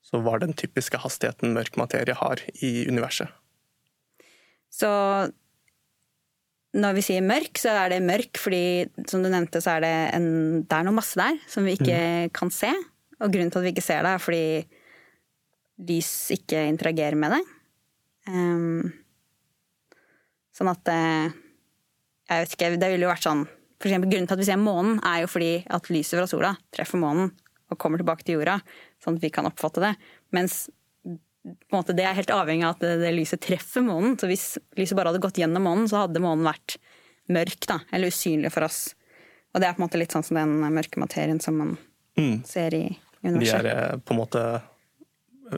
Så 0.04 0.20
er 0.20 0.42
den 0.42 0.54
typiske 0.54 1.00
hastigheten 1.00 1.56
mørk 1.56 1.78
materie 1.80 2.14
har 2.14 2.42
i 2.62 2.84
universet? 2.90 3.32
Så 4.70 4.90
når 6.76 6.98
vi 6.98 7.04
sier 7.06 7.24
mørk, 7.24 7.56
så 7.58 7.72
er 7.72 7.94
det 7.94 8.04
mørk 8.04 8.36
fordi, 8.38 8.86
som 9.08 9.24
du 9.24 9.30
nevnte, 9.32 9.62
så 9.64 9.78
er 9.78 9.86
det, 9.86 9.94
en, 10.18 10.28
det 10.68 10.76
er 10.76 10.86
noe 10.86 10.98
masse 10.98 11.16
der 11.18 11.40
som 11.48 11.64
vi 11.64 11.78
ikke 11.78 11.96
mm. 11.96 12.34
kan 12.36 12.52
se. 12.52 12.70
Og 13.16 13.32
grunnen 13.32 13.50
til 13.50 13.62
at 13.62 13.66
vi 13.66 13.72
ikke 13.72 13.86
ser 13.86 14.04
det, 14.04 14.12
er 14.12 14.22
fordi 14.22 14.46
lys 15.88 16.12
ikke 16.36 16.66
interagerer 16.68 17.16
med 17.18 17.32
det. 17.36 17.42
Um, 18.28 18.92
sånn 20.56 20.70
at 20.72 20.92
eh, 20.92 21.34
Jeg 22.26 22.42
vet 22.42 22.56
ikke, 22.56 22.70
det 22.80 22.90
ville 22.92 23.06
jo 23.06 23.12
vært 23.12 23.26
sånn 23.26 23.46
for 23.76 23.90
eksempel, 23.90 24.08
Grunnen 24.08 24.24
til 24.28 24.38
at 24.38 24.40
vi 24.40 24.46
ser 24.48 24.56
månen, 24.56 25.00
er 25.04 25.20
jo 25.20 25.28
fordi 25.28 25.50
at 25.68 25.90
lyset 25.92 26.16
fra 26.16 26.24
sola 26.30 26.54
treffer 26.72 27.00
månen 27.00 27.28
og 27.68 27.76
kommer 27.82 28.00
tilbake 28.00 28.24
til 28.24 28.38
jorda, 28.38 28.54
sånn 29.04 29.18
at 29.18 29.24
vi 29.26 29.28
kan 29.34 29.48
oppfatte 29.48 29.82
det. 29.82 29.90
Mens 30.32 30.62
måte, 31.74 31.94
det 31.96 32.06
er 32.06 32.16
helt 32.16 32.32
avhengig 32.32 32.66
av 32.66 32.76
at 32.76 32.84
det, 32.84 32.92
det, 33.02 33.12
lyset 33.14 33.42
treffer 33.42 33.84
månen. 33.84 34.16
Så 34.18 34.30
hvis 34.30 34.46
lyset 34.78 34.98
bare 34.98 35.12
hadde 35.12 35.22
gått 35.22 35.40
gjennom 35.40 35.66
månen, 35.66 35.88
så 35.90 36.04
hadde 36.04 36.22
månen 36.22 36.46
vært 36.46 36.78
mørk, 37.32 37.66
da, 37.68 37.80
eller 37.94 38.14
usynlig 38.14 38.52
for 38.54 38.66
oss. 38.66 38.80
Og 39.54 39.62
det 39.62 39.68
er 39.68 39.76
på 39.76 39.82
en 39.82 39.86
måte 39.86 40.00
litt 40.00 40.14
sånn 40.14 40.24
som 40.26 40.38
den 40.38 40.56
mørke 40.74 41.00
materien 41.00 41.40
som 41.42 41.58
man 41.58 41.76
mm. 42.18 42.40
ser 42.46 42.74
i 42.76 42.84
universet. 43.22 43.66
De 43.66 43.70
er 43.70 43.70
eh, 43.72 43.98
på 43.98 44.14
en 44.14 44.20
måte 44.20 44.42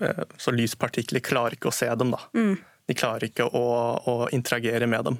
eh, 0.00 0.24
Så 0.40 0.54
lyspartikler 0.54 1.24
klarer 1.24 1.58
ikke 1.58 1.72
å 1.72 1.74
se 1.74 1.88
dem, 1.98 2.12
da. 2.14 2.22
Mm. 2.36 2.54
De 2.88 2.96
klarer 2.96 3.28
ikke 3.28 3.44
å, 3.44 3.64
å, 4.00 4.14
interagere 4.32 4.88
med 4.88 5.10
dem. 5.10 5.18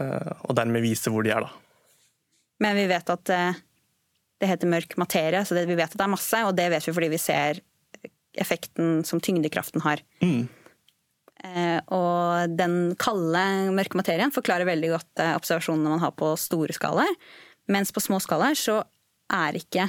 Eh, 0.00 0.32
og 0.46 0.56
dermed 0.58 0.84
vise 0.84 1.12
hvor 1.12 1.26
de 1.26 1.32
er, 1.34 1.46
da. 1.46 1.50
Men 2.64 2.76
vi 2.78 2.86
vet 2.88 3.10
at 3.12 3.28
det 3.28 4.48
heter 4.48 4.68
mørk 4.68 4.94
materie, 5.00 5.42
så 5.44 5.56
det, 5.56 5.66
vi 5.68 5.76
vet 5.76 5.90
at 5.90 5.98
det 5.98 6.04
er 6.06 6.12
masse, 6.12 6.38
og 6.48 6.54
det 6.56 6.70
vet 6.72 6.86
vi 6.88 6.94
fordi 6.96 7.10
vi 7.12 7.20
ser 7.20 7.60
effekten 8.36 9.02
som 9.08 9.20
tyngdekraften 9.20 9.84
har. 9.84 10.00
Mm. 10.24 10.46
og 11.92 12.56
den 12.56 12.96
kalde 13.00 13.42
mørke 13.76 14.00
materien 14.00 14.32
forklarer 14.32 14.66
veldig 14.66 14.88
godt 14.94 15.22
observasjonene 15.34 15.92
man 15.92 16.02
har 16.02 16.14
på 16.16 16.32
store 16.40 16.72
skalaer. 16.76 17.12
Mens 17.68 17.92
på 17.92 18.00
små 18.00 18.18
skalaer 18.24 18.56
så 18.56 18.80
er 19.32 19.60
ikke 19.60 19.84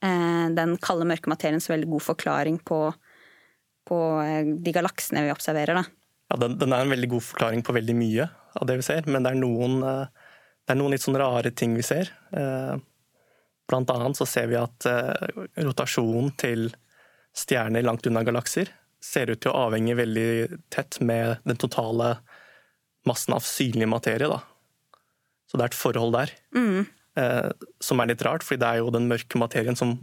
Eh, 0.00 0.46
den 0.56 0.76
kalde, 0.80 1.04
mørke 1.08 1.28
materien 1.28 1.60
så 1.60 1.74
veldig 1.74 1.88
god 1.92 2.04
forklaring 2.04 2.58
på, 2.64 2.80
på 3.88 3.98
eh, 4.24 4.52
de 4.64 4.72
galaksene 4.72 5.26
vi 5.26 5.32
observerer. 5.32 5.82
Da. 5.82 5.84
Ja, 6.32 6.38
den, 6.40 6.56
den, 6.60 6.72
er 6.72 6.86
en 6.86 6.94
veldig 6.94 7.10
god 7.16 7.26
forklaring 7.26 7.64
på 7.66 7.76
veldig 7.76 7.96
mye 7.98 8.28
av 8.54 8.66
det 8.68 8.80
vi 8.80 8.86
ser, 8.86 9.06
men 9.06 9.24
det 9.24 9.34
er 9.34 9.40
noen, 9.40 9.80
eh, 9.86 10.28
det 10.66 10.74
er 10.74 10.80
noen 10.80 10.94
litt 10.94 11.04
sånn 11.04 11.18
rare 11.18 11.50
ting 11.56 11.74
vi 11.78 11.86
ser. 11.86 12.12
Blant 13.70 13.90
annet 13.90 14.18
så 14.18 14.26
ser 14.26 14.46
vi 14.50 14.58
at 14.58 14.86
rotasjonen 15.58 16.30
til 16.38 16.68
stjerner 17.34 17.82
langt 17.82 18.06
unna 18.06 18.22
galakser 18.26 18.70
ser 19.00 19.32
ut 19.32 19.40
til 19.40 19.52
å 19.52 19.66
avhenge 19.66 19.96
veldig 19.98 20.60
tett 20.72 21.00
med 21.02 21.40
den 21.48 21.58
totale 21.58 22.18
massen 23.08 23.34
av 23.34 23.44
synlig 23.46 23.88
materie. 23.88 24.28
Da. 24.28 24.40
Så 25.48 25.58
det 25.58 25.66
er 25.66 25.72
et 25.72 25.80
forhold 25.80 26.14
der. 26.14 26.34
Mm. 26.54 26.86
Eh, 27.18 27.50
som 27.82 28.00
er 28.00 28.12
litt 28.12 28.24
rart, 28.26 28.44
fordi 28.46 28.60
det 28.62 28.68
er 28.70 28.82
jo 28.82 28.92
den 28.94 29.08
mørke 29.10 29.40
materien 29.40 29.78
som, 29.78 29.96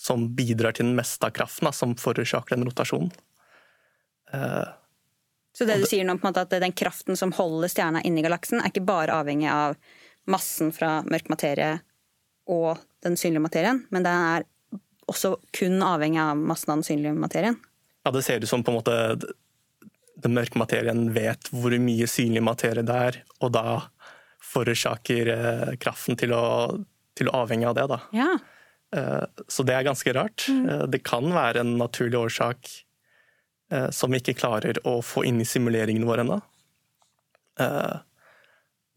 som 0.00 0.26
bidrar 0.34 0.76
til 0.76 0.88
den 0.88 0.98
meste 0.98 1.28
av 1.28 1.36
kraften, 1.36 1.68
da, 1.68 1.74
som 1.76 1.94
forårsaker 2.00 2.56
den 2.56 2.66
rotasjonen. 2.70 3.12
Eh, 4.34 4.64
så 5.58 5.66
det 5.66 5.80
du 5.80 5.88
sier 5.90 6.06
nå, 6.06 6.14
på 6.20 6.28
en 6.28 6.30
måte 6.30 6.44
at 6.46 6.52
den 6.62 6.74
kraften 6.76 7.18
som 7.18 7.32
holder 7.34 7.70
stjerna 7.72 8.02
inni 8.06 8.22
galaksen, 8.22 8.60
er 8.62 8.70
ikke 8.70 8.84
bare 8.86 9.16
avhengig 9.18 9.48
av 9.50 9.74
massen 10.30 10.70
fra 10.76 11.00
mørk 11.08 11.32
materie 11.32 11.80
og 12.46 12.78
den 13.02 13.16
synlige 13.18 13.42
materien, 13.42 13.80
men 13.90 14.06
den 14.06 14.26
er 14.36 14.46
også 15.10 15.34
kun 15.56 15.82
avhengig 15.82 16.20
av 16.22 16.38
massen 16.38 16.70
av 16.70 16.78
den 16.78 16.86
synlige 16.86 17.18
materien? 17.18 17.58
Ja, 18.06 18.12
det 18.14 18.22
ser 18.22 18.38
ut 18.38 18.48
som 18.48 18.62
på 18.62 18.70
en 18.70 18.78
måte 18.78 18.96
den 20.22 20.34
mørke 20.36 20.62
materien 20.62 21.08
vet 21.14 21.50
hvor 21.50 21.74
mye 21.82 22.06
synlig 22.10 22.44
materie 22.46 22.86
det 22.86 23.02
er, 23.10 23.22
og 23.42 23.50
da 23.58 23.80
forårsaker 24.48 25.32
eh, 25.34 25.72
kraften 25.82 26.18
til 26.18 26.38
å, 26.38 26.44
til 27.18 27.30
å, 27.30 27.42
avhenge 27.42 27.66
av 27.66 27.76
det. 27.78 27.86
Da. 27.90 27.98
Ja. 28.14 28.30
Eh, 28.94 29.42
så 29.50 29.66
det 29.66 29.74
er 29.74 29.90
ganske 29.90 30.14
rart. 30.14 30.46
Mm. 30.46 30.62
Eh, 30.70 30.84
det 30.94 31.02
kan 31.06 31.34
være 31.34 31.66
en 31.66 31.74
naturlig 31.82 32.22
årsak 32.22 32.70
som 33.92 34.12
vi 34.12 34.20
ikke 34.22 34.38
klarer 34.38 34.78
å 34.88 34.94
få 35.04 35.26
inn 35.28 35.42
i 35.42 35.46
simuleringene 35.48 36.08
våre 36.08 36.22
ennå. 36.24 36.38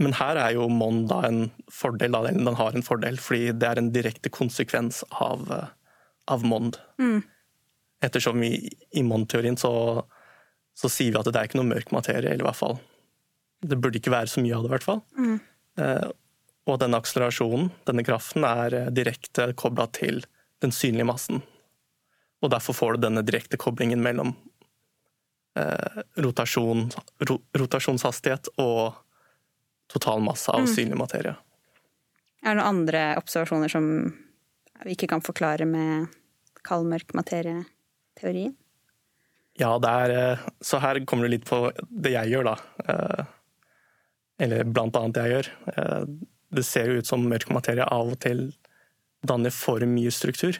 Men 0.01 0.16
her 0.18 0.40
er 0.40 0.56
jo 0.56 0.70
Mon 0.72 1.04
da 1.10 1.22
en 1.28 1.42
fordel, 1.72 2.16
eller 2.16 2.38
den 2.38 2.58
har 2.58 2.78
en 2.78 2.86
fordel, 2.86 3.20
fordi 3.22 3.51
det 3.51 3.68
er 3.68 3.82
en 3.82 3.92
direkte 3.94 4.32
konsekvens 4.34 5.04
av, 5.12 5.51
av 6.32 6.46
Mond. 6.48 6.80
Mm. 7.01 7.20
Ettersom 8.01 8.40
vi 8.42 8.56
i 8.98 9.04
Mond-teorien 9.06 9.58
så, 9.62 9.74
så, 10.74 10.90
sier 10.90 11.13
vi 11.13 11.20
at 11.20 11.30
det 11.30 11.38
er 11.38 11.50
ikke 11.50 11.60
noe 11.60 11.70
mørk 11.70 11.94
materie, 11.94 12.32
eller 12.32 12.46
i 12.46 12.50
hvert 12.50 12.62
fall 12.62 12.80
det 13.62 13.78
burde 13.78 14.00
ikke 14.00 14.13
være 14.13 14.32
så 14.32 14.42
mye 14.42 14.58
av 14.58 14.63
det, 14.63 14.70
i 14.70 14.74
hvert 14.74 14.88
fall. 14.88 15.01
Mm. 15.18 15.36
Eh, 15.84 16.08
og 16.72 16.80
denne 16.82 16.98
akselerasjonen, 17.01 17.70
denne 17.86 18.06
kraften, 18.06 18.46
er 18.48 18.74
eh, 18.74 18.88
direkte 18.90 19.51
kobla 19.54 19.86
til 19.94 20.24
den 20.66 20.74
synlige 20.74 21.06
massen. 21.06 21.44
Og 22.42 22.50
derfor 22.54 22.74
får 22.74 22.98
du 22.98 23.06
denne 23.06 23.22
direkte 23.25 23.60
koblingen 23.62 24.01
mellom 24.01 24.34
eh, 25.60 26.01
rotasjon, 26.24 26.89
ro, 27.27 27.38
rotasjonshastighet 27.58 28.53
og 28.62 29.00
totalmasse 29.91 30.51
av 30.53 30.65
mm. 30.65 30.72
synlig 30.72 31.00
materie. 31.00 31.36
Er 32.41 32.55
det 32.55 32.62
noen 32.62 32.70
andre 32.81 33.03
observasjoner 33.20 33.72
som 33.72 33.88
vi 34.86 34.96
ikke 34.96 35.12
kan 35.12 35.22
forklare 35.22 35.67
med 35.70 36.10
kald, 36.65 36.88
mørk 36.89 37.13
materie-teorien? 37.17 38.55
Ja, 39.60 39.75
det 39.81 39.91
er 39.91 40.15
eh, 40.15 40.48
Så 40.63 40.79
her 40.81 41.00
kommer 41.05 41.27
det 41.27 41.36
litt 41.36 41.48
på 41.50 41.67
det 41.75 42.15
jeg 42.15 42.34
gjør, 42.34 42.53
da. 42.53 42.55
Eh, 42.88 43.24
eller 44.41 44.65
blant 44.65 44.98
annet 44.98 45.20
jeg 45.22 45.36
gjør. 45.36 45.51
Eh, 45.75 46.03
det 46.51 46.65
ser 46.67 46.89
jo 46.89 47.01
ut 47.01 47.08
som 47.08 47.27
mørk 47.27 47.51
materie 47.53 47.86
av 47.86 48.15
og 48.15 48.20
til 48.24 48.50
danner 49.27 49.53
for 49.53 49.84
mye 49.86 50.12
struktur. 50.13 50.58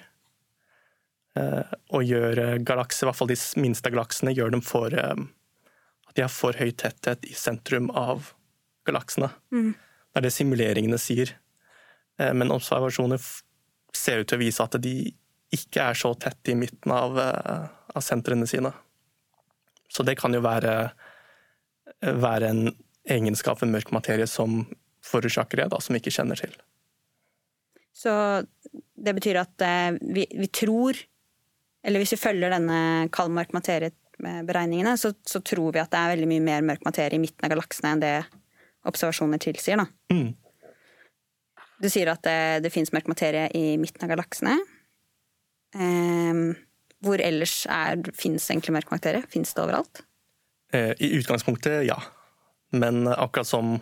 Eh, 1.39 1.75
og 1.95 2.03
gjør 2.03 2.59
galakser, 2.67 3.05
i 3.05 3.09
hvert 3.09 3.19
fall 3.21 3.31
de 3.31 3.39
minste 3.63 3.91
galaksene, 3.93 4.33
gjør 4.35 4.51
dem 4.55 4.63
for 4.65 4.91
eh, 4.91 5.21
at 6.11 6.17
de 6.17 6.25
har 6.25 6.33
for 6.33 6.57
høy 6.59 6.73
tetthet 6.75 7.23
i 7.29 7.35
sentrum 7.38 7.88
av 7.95 8.33
galaksene. 8.88 9.29
Mm. 9.55 9.71
Det 9.71 10.19
er 10.19 10.25
det 10.25 10.33
simuleringene 10.35 11.00
sier. 11.00 11.31
Eh, 12.19 12.33
men 12.35 12.51
observasjoner 12.51 13.21
ser 13.95 14.21
ut 14.21 14.27
til 14.27 14.39
å 14.39 14.43
vise 14.43 14.65
at 14.65 14.75
de 14.83 14.95
ikke 15.55 15.85
er 15.91 16.00
så 16.00 16.11
tett 16.19 16.51
i 16.51 16.55
midten 16.55 16.91
av, 16.95 17.19
eh, 17.19 17.69
av 17.95 18.03
sentrene 18.03 18.47
sine. 18.47 18.73
Så 19.91 20.03
det 20.07 20.17
kan 20.19 20.35
jo 20.35 20.43
være, 20.43 20.91
være 22.01 22.47
en 22.47 22.61
egenskap 23.11 23.59
ved 23.61 23.71
mørk 23.71 23.91
materie 23.91 24.27
som 24.27 24.65
forårsaker 25.03 25.59
det, 25.59 25.71
da, 25.71 25.79
som 25.79 25.95
vi 25.95 26.00
ikke 26.00 26.13
kjenner 26.15 26.39
til. 26.39 26.53
Så 27.91 28.11
det 28.71 29.15
betyr 29.17 29.41
at 29.41 29.65
vi, 30.00 30.23
vi 30.31 30.47
tror, 30.47 30.95
eller 31.85 32.01
hvis 32.01 32.13
vi 32.15 32.21
følger 32.21 32.53
denne 32.53 33.09
kald 33.13 33.33
mørk 33.33 33.55
materie-beregningene, 33.57 34.93
så, 35.00 35.13
så, 35.27 35.41
tror 35.45 35.73
vi 35.75 35.81
at 35.81 35.91
det 35.93 36.00
er 36.00 36.13
veldig 36.15 36.29
mye 36.29 36.43
mer 36.45 36.67
mørk 36.67 36.85
materie 36.85 37.17
i 37.17 37.21
midten 37.21 37.47
av 37.47 37.53
galaksene 37.53 37.95
enn 37.95 38.03
det 38.03 38.15
observasjoner 38.89 39.41
tilsier. 39.41 39.81
Mm. 40.13 40.33
Du 41.81 41.89
sier 41.89 42.11
at 42.13 42.21
det, 42.25 42.65
det 42.65 42.73
fins 42.73 42.93
mørk 42.93 43.09
materie 43.09 43.47
i 43.57 43.77
midten 43.81 44.05
av 44.05 44.13
galaksene. 44.13 44.59
Eh, 45.73 46.43
hvor 47.01 47.21
ellers 47.23 47.63
fins 48.13 48.45
egentlig 48.51 48.77
mørk 48.77 48.93
materie? 48.93 49.25
Fins 49.33 49.55
det 49.57 49.63
overalt? 49.63 50.03
Eh, 50.73 50.93
I 51.01 51.15
utgangspunktet, 51.17 51.81
ja. 51.88 51.97
Men 52.71 53.07
akkurat 53.09 53.50
som 53.50 53.79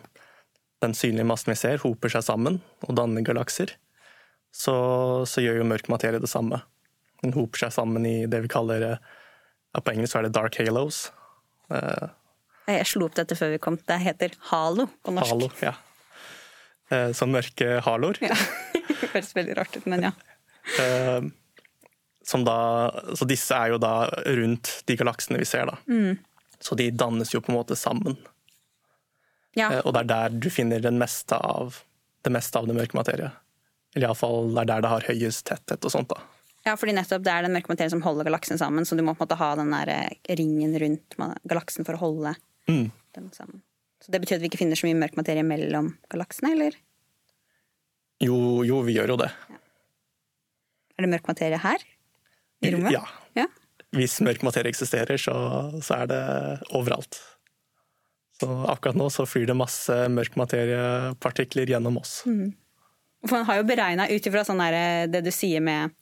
den 0.80 0.96
synlige 0.96 1.28
massen 1.28 1.52
vi 1.52 1.60
ser, 1.60 1.82
hoper 1.84 2.12
seg 2.12 2.24
sammen 2.26 2.62
og 2.88 2.96
danner 2.98 3.26
galakser, 3.26 3.76
så, 4.56 4.76
så, 5.30 5.44
gjør 5.44 5.62
jo 5.62 5.70
mørk 5.70 5.90
materie 5.92 6.22
det 6.22 6.32
samme. 6.32 6.62
Den 7.24 7.36
hoper 7.36 7.66
seg 7.66 7.76
sammen 7.76 8.06
i 8.08 8.24
det 8.32 8.40
vi 8.46 8.52
kaller 8.52 8.86
ja, 8.86 9.82
På 9.82 9.92
engelsk 9.92 10.16
er 10.16 10.28
det 10.28 10.36
dark 10.38 10.56
halos. 10.60 11.08
Jeg 12.70 12.86
slo 12.88 13.10
opp 13.10 13.18
dette 13.18 13.36
før 13.38 13.54
vi 13.56 13.62
kom. 13.62 13.78
Det 13.82 13.98
heter 14.02 14.34
halo 14.52 14.88
på 15.04 15.14
norsk. 15.16 15.34
Halo, 15.34 15.50
ja. 15.64 15.74
Eh, 16.90 17.12
som 17.12 17.32
mørke 17.34 17.80
haloer. 17.86 18.18
Ja. 18.22 18.36
det 18.90 19.12
høres 19.14 19.36
veldig 19.38 19.58
rart 19.58 19.78
ut, 19.78 19.86
men 19.90 20.10
ja. 20.10 20.16
Eh, 20.80 21.24
da, 22.46 22.56
så 23.18 23.26
disse 23.26 23.56
er 23.58 23.72
jo 23.72 23.80
da 23.82 24.04
rundt 24.38 24.84
de 24.86 24.94
galaksene 25.00 25.40
vi 25.42 25.48
ser, 25.50 25.66
da. 25.66 25.80
Mm. 25.90 26.20
Så 26.62 26.76
de 26.78 26.92
dannes 26.94 27.32
jo 27.34 27.42
på 27.42 27.50
en 27.50 27.58
måte 27.58 27.78
sammen. 27.80 28.20
Ja. 29.58 29.72
Eh, 29.72 29.80
og 29.80 29.96
det 29.96 30.04
er 30.04 30.10
der 30.12 30.36
du 30.38 30.46
finner 30.54 30.84
det 30.84 30.92
meste 30.94 31.40
av 31.40 31.80
det 32.28 32.34
meste 32.36 32.60
av 32.60 32.68
det 32.70 32.76
mørke 32.78 33.00
materie. 33.00 33.32
Eller 33.96 34.12
iallfall 34.12 34.52
det 34.52 34.62
er 34.62 34.70
der 34.70 34.86
det 34.86 34.94
har 34.94 35.08
høyest 35.10 35.46
tetthet 35.50 35.90
og 35.90 35.96
sånt. 35.96 36.14
da. 36.14 36.22
Ja, 36.70 36.76
fordi 36.78 36.94
nettopp 36.94 37.24
det 37.26 37.34
er 37.34 37.48
den 37.48 37.56
mørke 37.56 37.72
materien 37.72 37.96
som 37.96 38.04
holder 38.06 38.28
galaksen 38.28 38.60
sammen, 38.62 38.86
så 38.86 38.98
du 38.98 39.02
må 39.02 39.16
på 39.16 39.24
en 39.24 39.28
måte 39.28 39.40
ha 39.40 39.50
den 39.58 39.74
der 39.74 39.90
ringen 40.38 40.76
rundt 40.84 41.18
galaksen 41.50 41.88
for 41.88 41.98
å 41.98 42.04
holde 42.04 42.36
mm. 42.70 42.86
den 43.18 43.32
sammen. 43.34 43.64
Så 44.04 44.14
det 44.14 44.22
betyr 44.22 44.38
at 44.38 44.44
vi 44.44 44.52
ikke 44.52 44.62
finner 44.62 44.80
så 44.80 44.88
mye 44.88 45.00
mørk 45.00 45.18
materie 45.20 45.44
mellom 45.44 45.92
galaksene, 46.12 46.54
eller? 46.56 46.78
Jo, 48.24 48.38
jo, 48.68 48.84
vi 48.86 48.96
gjør 49.00 49.16
jo 49.16 49.18
det. 49.24 49.32
Ja. 49.50 49.60
Er 51.00 51.06
det 51.06 51.12
mørk 51.16 51.28
materie 51.32 51.60
her? 51.64 51.84
I 52.60 52.72
rommet? 52.76 52.94
Ja. 52.94 53.04
ja. 53.40 53.48
Hvis 53.96 54.20
mørk 54.24 54.44
materie 54.46 54.72
eksisterer, 54.72 55.18
så, 55.18 55.34
så, 55.80 56.02
er 56.04 56.10
det 56.12 56.24
overalt. 56.76 57.20
Så 58.40 58.48
akkurat 58.72 59.00
nå 59.00 59.08
så 59.12 59.26
flyr 59.28 59.48
det 59.50 59.58
masse 59.58 59.96
mørk 60.12 60.36
materiepartikler 60.40 61.72
gjennom 61.72 62.00
oss. 62.02 62.22
Mm. 62.28 62.52
For 63.26 63.40
man 63.40 63.48
har 63.48 63.60
jo 63.60 63.68
beregna 63.68 64.08
ut 64.12 64.28
ifra 64.28 64.46
sånn 64.48 64.62
det 65.12 65.24
du 65.26 65.32
sier 65.36 65.64
med 65.64 65.96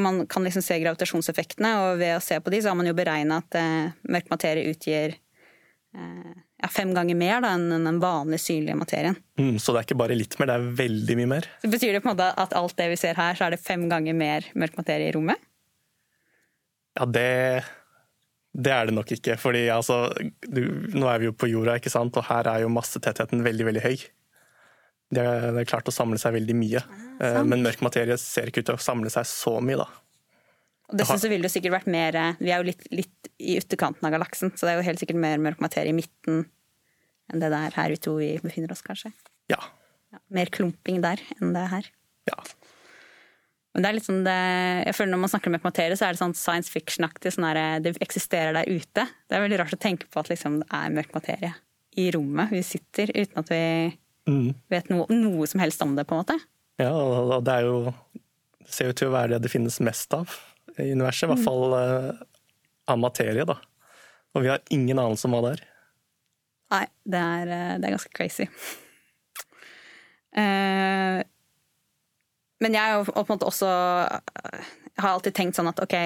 Man 0.00 0.22
kan 0.30 0.44
liksom 0.46 0.64
se 0.64 0.78
gravitasjonseffektene, 0.80 1.72
og 1.82 1.98
ved 2.00 2.16
å 2.16 2.22
se 2.24 2.38
på 2.40 2.52
de, 2.52 2.62
så 2.62 2.72
har 2.72 2.78
man 2.78 2.88
jo 2.88 2.96
beregna 2.96 3.42
at 3.42 3.58
eh, 3.60 3.92
mørk 4.08 4.30
materie 4.32 4.70
utgir 4.70 5.16
eh, 5.18 6.32
ja, 6.62 6.70
fem 6.70 6.94
ganger 6.94 7.18
mer 7.18 7.42
da, 7.44 7.52
enn 7.56 7.84
den 7.86 8.00
vanlige 8.02 8.44
synlige 8.44 8.78
materien. 8.78 9.18
Mm, 9.40 9.58
så 9.60 9.74
det 9.74 9.82
er 9.82 9.88
ikke 9.88 10.00
bare 10.00 10.16
litt 10.16 10.38
mer, 10.38 10.48
det 10.48 10.56
er 10.56 10.80
veldig 10.82 11.18
mye 11.18 11.30
mer? 11.34 11.48
Så 11.64 11.72
Betyr 11.72 11.96
det 11.96 12.02
på 12.04 12.08
en 12.08 12.14
måte 12.14 12.30
at 12.44 12.56
alt 12.56 12.76
det 12.78 12.88
vi 12.92 12.98
ser 13.00 13.18
her, 13.18 13.36
så 13.36 13.48
er 13.48 13.56
det 13.56 13.62
fem 13.64 13.88
ganger 13.90 14.16
mer 14.16 14.48
mørk 14.58 14.78
materie 14.80 15.10
i 15.10 15.14
rommet? 15.16 15.40
Ja, 16.98 17.06
det, 17.08 17.28
det 18.52 18.72
er 18.72 18.88
det 18.88 18.96
nok 18.96 19.12
ikke. 19.16 19.36
fordi 19.40 19.66
altså, 19.72 20.04
du, 20.44 20.62
Nå 20.92 21.08
er 21.08 21.22
vi 21.22 21.30
jo 21.30 21.36
på 21.36 21.50
jorda, 21.50 21.78
ikke 21.80 21.92
sant? 21.92 22.16
og 22.16 22.28
her 22.28 22.48
er 22.52 22.64
jo 22.64 22.72
massetettheten 22.72 23.44
veldig, 23.44 23.68
veldig 23.70 23.84
høy. 23.84 23.96
Det 25.12 25.22
er, 25.22 25.50
er 25.60 25.68
klart 25.68 25.90
å 25.90 25.94
samle 25.94 26.18
seg 26.20 26.36
veldig 26.38 26.54
mye. 26.56 26.80
Ah, 27.20 27.42
Men 27.44 27.64
mørk 27.64 27.82
materie 27.84 28.16
ser 28.20 28.48
ikke 28.48 28.62
ut 28.62 28.70
til 28.70 28.78
å 28.78 28.82
samle 28.82 29.12
seg 29.12 29.28
så 29.28 29.58
mye, 29.64 29.82
da. 29.82 29.88
Og 30.92 30.98
dessuten 31.00 31.22
så 31.22 31.30
ville 31.32 31.46
det 31.46 31.52
sikkert 31.54 31.72
vært 31.76 31.88
mer 31.88 32.16
Vi 32.36 32.50
er 32.52 32.60
jo 32.60 32.68
litt, 32.68 32.82
litt, 32.92 33.30
i 33.40 33.56
ytterkanten 33.60 34.04
av 34.04 34.12
galaksen, 34.14 34.52
så 34.56 34.66
det 34.66 34.74
er 34.74 34.80
jo 34.80 34.88
helt 34.90 35.00
sikkert 35.00 35.20
mer 35.22 35.40
mørk 35.40 35.62
materie 35.64 35.92
i 35.92 35.96
midten 35.96 36.44
enn 37.32 37.40
det 37.40 37.48
der 37.52 37.72
her 37.78 37.92
vi 37.94 38.00
to 38.02 38.16
vi 38.18 38.34
befinner 38.42 38.74
oss, 38.74 38.82
kanskje. 38.84 39.12
Ja. 39.48 39.60
ja. 40.12 40.20
Mer 40.34 40.50
klumping 40.52 41.00
der 41.04 41.22
enn 41.38 41.54
det 41.56 41.64
her. 41.70 41.88
Ja. 42.28 42.36
Men 43.72 43.84
det 43.84 43.88
er 43.88 43.96
litt 43.96 44.06
sånn 44.06 44.24
det, 44.26 44.36
jeg 44.84 44.96
føler 44.98 45.14
Når 45.14 45.20
man 45.22 45.32
snakker 45.32 45.48
om 45.48 45.56
mørk 45.56 45.64
materie, 45.64 45.96
så 45.96 46.06
er 46.06 46.14
det 46.14 46.20
sånn 46.20 46.36
science 46.36 46.72
fiction-aktig. 46.72 47.32
Sånn 47.32 47.48
det 47.84 47.94
eksisterer 48.04 48.52
der 48.58 48.68
ute. 48.68 49.06
Det 49.08 49.38
er 49.38 49.44
veldig 49.46 49.62
rart 49.62 49.76
å 49.76 49.80
tenke 49.80 50.10
på 50.12 50.20
at 50.20 50.28
liksom, 50.32 50.60
det 50.60 50.68
er 50.76 50.92
mørk 50.92 51.14
materie 51.16 51.54
i 52.00 52.06
rommet 52.12 52.52
vi 52.52 52.62
sitter, 52.64 53.10
uten 53.12 53.42
at 53.42 53.50
vi 53.52 53.64
mm. 54.28 54.48
vet 54.72 54.90
noe, 54.92 55.06
noe, 55.10 55.48
som 55.50 55.62
helst 55.62 55.82
om 55.84 55.96
det, 55.96 56.06
på 56.08 56.16
en 56.16 56.22
måte. 56.22 56.38
Ja, 56.80 56.92
og 56.92 57.44
det 57.46 57.58
er 57.60 57.68
jo 57.68 57.92
Det 58.62 58.72
ser 58.72 58.92
ut 58.92 58.96
til 58.96 59.10
å 59.10 59.14
være 59.14 59.34
det 59.34 59.42
det 59.44 59.50
finnes 59.52 59.80
mest 59.84 60.14
av 60.16 60.30
i 60.78 60.92
universet. 60.94 61.26
I 61.26 61.32
hvert 61.32 61.42
mm. 61.42 61.44
fall 61.44 61.74
mm. 61.74 62.22
av 62.94 63.02
materie, 63.02 63.44
da. 63.48 63.58
Og 64.32 64.44
vi 64.44 64.48
har 64.52 64.62
ingen 64.72 65.00
anelse 65.02 65.28
om 65.28 65.34
hva 65.36 65.42
det 65.44 65.52
er. 65.56 65.64
Nei, 66.72 66.86
det 67.04 67.20
er, 67.20 67.50
eh, 67.52 67.74
det 67.82 67.88
er 67.88 67.96
ganske 67.98 68.14
crazy. 68.16 68.46
Uh, 70.32 71.20
men 72.64 72.78
jeg 72.78 72.94
har 72.94 73.04
på 73.04 73.20
en 73.20 73.32
måte 73.34 73.48
også 73.50 73.68
har 73.68 75.10
alltid 75.10 75.34
tenkt 75.36 75.58
sånn 75.58 75.68
at 75.68 75.82
ok, 75.82 75.96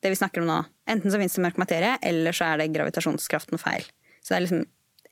det 0.00 0.12
vi 0.12 0.18
snakker 0.18 0.42
om 0.42 0.48
nå, 0.48 0.58
enten 0.88 1.12
så 1.12 1.20
finnes 1.20 1.34
det 1.36 1.44
mørk 1.44 1.60
materie, 1.60 1.96
eller 2.06 2.36
så 2.36 2.52
er 2.52 2.62
det 2.62 2.70
gravitasjonskraften 2.72 3.60
feil. 3.60 3.84
Så 4.22 4.32
det 4.32 4.38
er 4.38 4.44
liksom 4.46 4.64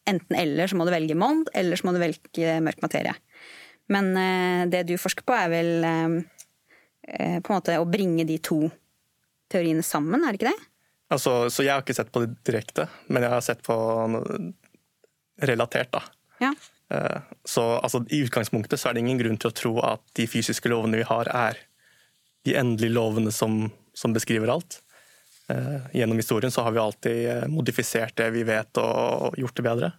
enten 0.09 0.39
eller 0.39 0.71
så 0.71 0.79
må 0.79 0.87
du 0.87 0.93
velge 0.95 1.19
MOND, 1.19 1.51
eller 1.55 1.79
så 1.79 1.89
må 1.89 1.95
du 1.95 2.01
velge 2.03 2.57
mørk 2.65 2.83
materie. 2.85 3.15
Men 3.93 4.13
uh, 4.17 4.63
det 4.71 4.87
du 4.89 4.97
forsker 5.01 5.27
på, 5.27 5.35
er 5.37 5.53
vel 5.53 5.73
uh, 5.87 6.17
på 7.07 7.53
en 7.53 7.57
måte 7.57 7.79
å 7.79 7.89
bringe 7.89 8.27
de 8.29 8.39
to 8.43 8.65
teoriene 9.53 9.85
sammen, 9.87 10.25
er 10.25 10.35
det 10.35 10.41
ikke 10.41 10.53
det? 10.53 10.71
Altså, 11.15 11.35
så 11.55 11.63
jeg 11.63 11.71
har 11.71 11.85
ikke 11.85 11.95
sett 11.95 12.11
på 12.11 12.25
det 12.25 12.33
direkte, 12.47 12.89
men 13.07 13.23
jeg 13.23 13.31
har 13.31 13.45
sett 13.47 13.61
på 13.63 13.77
relatert, 15.47 15.93
da. 15.95 16.03
Ja. 16.43 16.51
Eh, 16.91 17.21
så 17.45 17.63
altså, 17.79 18.05
i 18.11 18.23
utgangspunktet 18.27 18.81
så 18.81 18.91
er 18.91 18.97
det 18.97 19.05
ingen 19.05 19.21
grunn 19.21 19.39
til 19.41 19.51
å 19.51 19.57
tro 19.57 19.75
at 19.87 20.03
de 20.19 20.29
fysiske 20.31 20.71
lovene 20.71 21.01
vi 21.01 21.07
har, 21.09 21.31
er 21.31 21.61
de 22.47 22.57
endelige 22.59 22.95
lovene 22.95 23.33
som, 23.35 23.67
som 23.97 24.15
beskriver 24.15 24.53
alt. 24.53 24.81
Eh, 25.53 25.91
gjennom 26.01 26.19
historien 26.19 26.53
så 26.53 26.65
har 26.67 26.75
vi 26.75 26.83
alltid 26.83 27.21
eh, 27.31 27.47
modifisert 27.53 28.17
det 28.19 28.31
vi 28.35 28.43
vet, 28.49 28.81
og 28.83 29.39
gjort 29.39 29.57
det 29.57 29.67
bedre. 29.67 29.93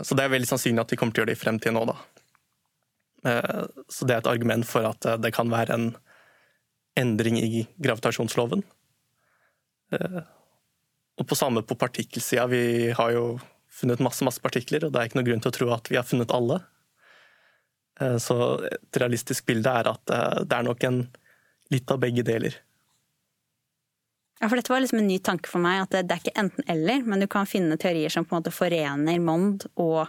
Så 0.00 0.16
det 0.16 0.24
er 0.24 0.30
veldig 0.32 0.48
sannsynlig 0.48 0.80
at 0.80 0.92
vi 0.94 0.96
kommer 0.96 1.12
til 1.12 1.20
å 1.20 1.26
gjøre 1.26 1.28
det 1.28 1.36
i 1.36 1.40
fremtiden 1.42 1.76
òg, 1.76 1.90
da. 1.90 1.96
Så 3.92 4.06
det 4.08 4.14
er 4.14 4.22
et 4.22 4.30
argument 4.30 4.64
for 4.64 4.86
at 4.88 5.04
det 5.20 5.28
kan 5.36 5.50
være 5.52 5.76
en 5.76 5.90
endring 6.98 7.38
i 7.38 7.66
gravitasjonsloven. 7.76 8.62
Eh, 9.92 10.20
og 11.18 11.28
på 11.28 11.38
samme 11.38 11.62
på 11.62 11.78
partikkelsida. 11.78 12.46
Vi 12.46 12.90
har 12.96 13.12
jo 13.14 13.38
funnet 13.80 14.02
masse, 14.02 14.24
masse 14.26 14.42
partikler, 14.42 14.86
og 14.86 14.92
det 14.92 15.00
er 15.00 15.10
ikke 15.10 15.20
noen 15.20 15.30
grunn 15.30 15.44
til 15.44 15.52
å 15.52 15.56
tro 15.58 15.70
at 15.74 15.90
vi 15.90 15.98
har 15.98 16.06
funnet 16.06 16.34
alle. 16.34 16.60
Eh, 18.00 18.16
så 18.22 18.38
et 18.68 19.00
realistisk 19.02 19.48
bilde 19.48 19.72
er 19.80 19.90
at 19.92 20.14
eh, 20.14 20.42
det 20.44 20.58
er 20.58 20.68
nok 20.68 20.88
en 20.88 21.02
litt 21.74 21.90
av 21.94 22.00
begge 22.02 22.24
deler. 22.26 22.56
Ja, 24.38 24.46
for 24.46 24.58
dette 24.58 24.70
var 24.70 24.82
liksom 24.82 25.00
en 25.00 25.08
ny 25.10 25.18
tanke 25.24 25.50
for 25.50 25.62
meg, 25.62 25.82
at 25.82 25.94
det, 25.96 26.14
er 26.14 26.22
ikke 26.22 26.38
enten-eller, 26.38 27.02
men 27.08 27.22
du 27.22 27.26
kan 27.30 27.48
finne 27.48 27.78
teorier 27.80 28.12
som 28.12 28.26
på 28.26 28.36
en 28.36 28.42
måte 28.42 28.54
forener 28.54 29.18
Mond 29.22 29.66
og 29.74 30.04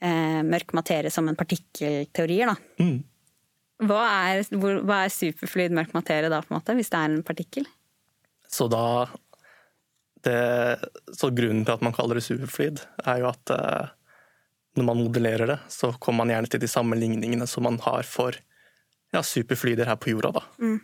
eh, 0.00 0.40
mørk 0.46 0.72
materie 0.76 1.12
som 1.12 1.28
en 1.28 1.36
partikkelteorier, 1.36 2.54
da. 2.54 2.56
Mm. 2.80 2.98
Hva 3.90 4.00
er, 4.06 4.42
hvor, 4.60 4.80
hva 4.88 5.04
er 5.04 5.12
superfluid 5.12 5.76
mørk 5.76 5.92
materie 5.96 6.32
da, 6.32 6.40
på 6.44 6.52
en 6.52 6.58
måte, 6.58 6.76
hvis 6.76 6.92
det 6.92 7.00
er 7.00 7.12
en 7.12 7.26
partikkel? 7.26 7.68
Så 8.50 8.66
da 8.72 8.84
det, 10.24 10.36
Så 11.16 11.30
grunnen 11.32 11.64
til 11.64 11.72
at 11.72 11.84
man 11.84 11.94
kaller 11.96 12.18
det 12.18 12.26
superfluid, 12.26 12.82
er 13.08 13.22
jo 13.22 13.30
at 13.30 13.52
eh, 13.54 13.92
når 14.76 14.86
man 14.86 15.00
modellerer 15.00 15.48
det, 15.48 15.58
så 15.72 15.92
kommer 15.98 16.24
man 16.24 16.34
gjerne 16.34 16.50
til 16.52 16.62
de 16.62 16.68
samme 16.70 16.98
ligningene 16.98 17.48
som 17.48 17.64
man 17.66 17.78
har 17.84 18.04
for 18.08 18.36
ja, 19.12 19.22
superfluider 19.22 19.88
her 19.88 19.98
på 20.00 20.12
jorda. 20.12 20.32
da. 20.36 20.44
Mm. 20.60 20.78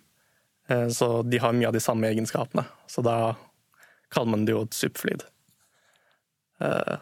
Eh, 0.67 0.89
så 0.89 1.23
de 1.23 1.39
har 1.39 1.53
mye 1.53 1.69
av 1.69 1.73
de 1.73 1.81
samme 1.81 2.09
egenskapene. 2.09 2.65
Så 2.87 3.03
da 3.03 3.35
kaller 4.09 4.31
man 4.31 4.47
det 4.47 4.55
jo 4.55 4.65
et 4.67 4.77
superfluid. 4.77 5.25
Eh, 6.61 6.97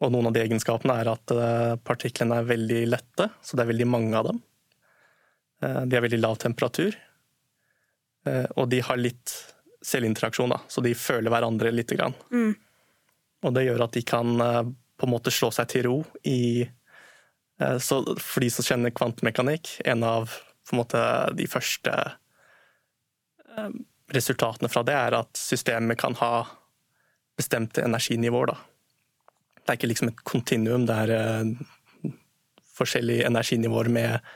og 0.00 0.12
noen 0.14 0.30
av 0.30 0.36
de 0.36 0.44
egenskapene 0.44 0.96
er 1.02 1.12
at 1.12 1.34
eh, 1.34 1.74
partiklene 1.84 2.40
er 2.40 2.48
veldig 2.48 2.82
lette, 2.88 3.28
så 3.42 3.56
det 3.56 3.64
er 3.64 3.72
veldig 3.74 3.88
mange 3.90 4.16
av 4.16 4.30
dem. 4.30 4.42
De 5.60 5.92
har 5.92 6.00
veldig 6.00 6.22
lav 6.22 6.38
temperatur, 6.40 6.94
og 8.56 8.70
de 8.72 8.78
har 8.80 8.96
litt 8.96 9.34
selvinteraksjon, 9.84 10.54
da, 10.54 10.56
så 10.72 10.80
de 10.80 10.94
føler 10.96 11.28
hverandre 11.28 11.68
lite 11.74 11.98
grann. 11.98 12.14
Mm. 12.32 12.54
Og 13.44 13.52
det 13.52 13.66
gjør 13.66 13.84
at 13.84 13.92
de 13.92 14.00
kan 14.08 14.40
på 14.40 15.04
en 15.04 15.12
måte 15.12 15.28
slå 15.28 15.50
seg 15.52 15.68
til 15.68 15.84
ro 15.84 15.98
i 16.24 16.64
så 17.60 17.98
for 18.16 18.40
de 18.40 18.48
som 18.54 18.64
kjenner 18.70 18.96
kvantemekanikk, 18.96 19.74
en 19.84 20.06
av 20.08 20.32
en 20.72 20.80
måte, 20.80 21.02
de 21.36 21.44
første 21.50 21.92
resultatene 24.12 24.68
fra 24.68 24.82
det 24.86 24.96
er 24.96 25.16
at 25.20 25.38
systemet 25.38 25.98
kan 26.00 26.16
ha 26.20 26.44
bestemte 27.38 27.84
energinivåer. 27.84 28.52
Da. 28.52 28.56
Det 29.60 29.72
er 29.72 29.78
ikke 29.78 29.90
liksom 29.92 30.10
et 30.10 30.22
kontinuum, 30.28 30.86
det 30.88 30.96
er 31.06 31.14
eh, 31.16 32.12
forskjellige 32.76 33.26
energinivåer 33.28 33.90
med, 33.92 34.30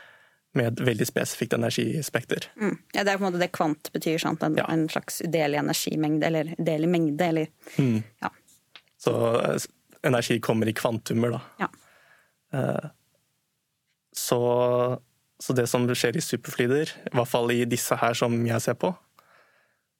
med, 0.54 0.72
et 0.72 0.84
veldig 0.88 1.08
spesifikt 1.08 1.56
energispekter. 1.58 2.48
Mm. 2.60 2.76
Ja, 2.94 3.04
det 3.04 3.12
er 3.12 3.18
på 3.18 3.24
en 3.24 3.30
måte 3.30 3.42
det 3.42 3.52
kvant 3.56 3.90
betyr, 3.92 4.18
sant? 4.22 4.44
En, 4.46 4.58
ja. 4.60 4.66
en 4.72 4.86
slags 4.92 5.20
udelig 5.24 5.60
energimengde, 5.60 6.26
eller 6.30 6.52
udelig 6.58 6.90
mengde, 6.90 7.30
eller 7.32 7.46
mm. 7.76 8.02
ja. 8.24 8.32
Så 9.04 9.14
energi 10.04 10.38
kommer 10.40 10.68
i 10.68 10.76
kvantumer, 10.76 11.34
da. 11.34 11.40
Ja. 11.64 11.72
Uh, 12.54 12.90
så, 14.14 14.38
så, 15.44 15.52
det 15.52 15.66
som 15.68 15.84
skjer 15.92 16.16
i 16.16 16.24
superflyder, 16.24 16.90
i 17.10 17.12
hvert 17.12 17.28
fall 17.28 17.50
i 17.52 17.66
disse 17.68 17.96
her 18.00 18.16
som 18.16 18.32
jeg 18.48 18.64
ser 18.64 18.78
på, 18.80 18.94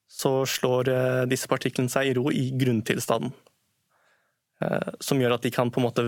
så 0.09 0.33
slår 0.49 0.89
uh, 0.89 1.25
disse 1.29 1.49
partiklene 1.51 1.93
seg 1.93 2.09
i 2.09 2.15
ro 2.17 2.31
i 2.33 2.47
grunntilstanden. 2.57 3.35
Uh, 4.65 4.95
som 5.05 5.21
gjør 5.21 5.35
at 5.37 5.45
de 5.45 5.53
kan 5.53 5.73
på 5.75 5.83
en 5.83 5.85
måte 5.89 6.05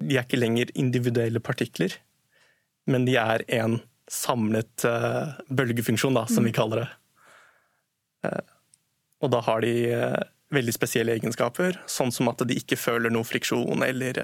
De 0.00 0.16
er 0.16 0.24
ikke 0.24 0.40
lenger 0.40 0.72
individuelle 0.74 1.38
partikler, 1.38 1.92
men 2.90 3.06
de 3.06 3.14
er 3.20 3.44
en 3.60 3.78
samlet 4.10 4.84
bølgefunksjon, 5.48 6.16
da, 6.18 6.26
som 6.28 6.42
mm. 6.42 6.48
vi 6.48 6.52
kaller 6.52 6.82
det. 6.82 6.88
Og 9.24 9.30
da 9.32 9.40
har 9.46 9.62
de 9.64 9.70
veldig 10.52 10.74
spesielle 10.74 11.14
egenskaper, 11.14 11.78
sånn 11.88 12.12
som 12.12 12.28
at 12.28 12.42
de 12.44 12.58
ikke 12.58 12.76
føler 12.76 13.14
noe 13.14 13.24
friksjon 13.24 13.86
eller, 13.86 14.20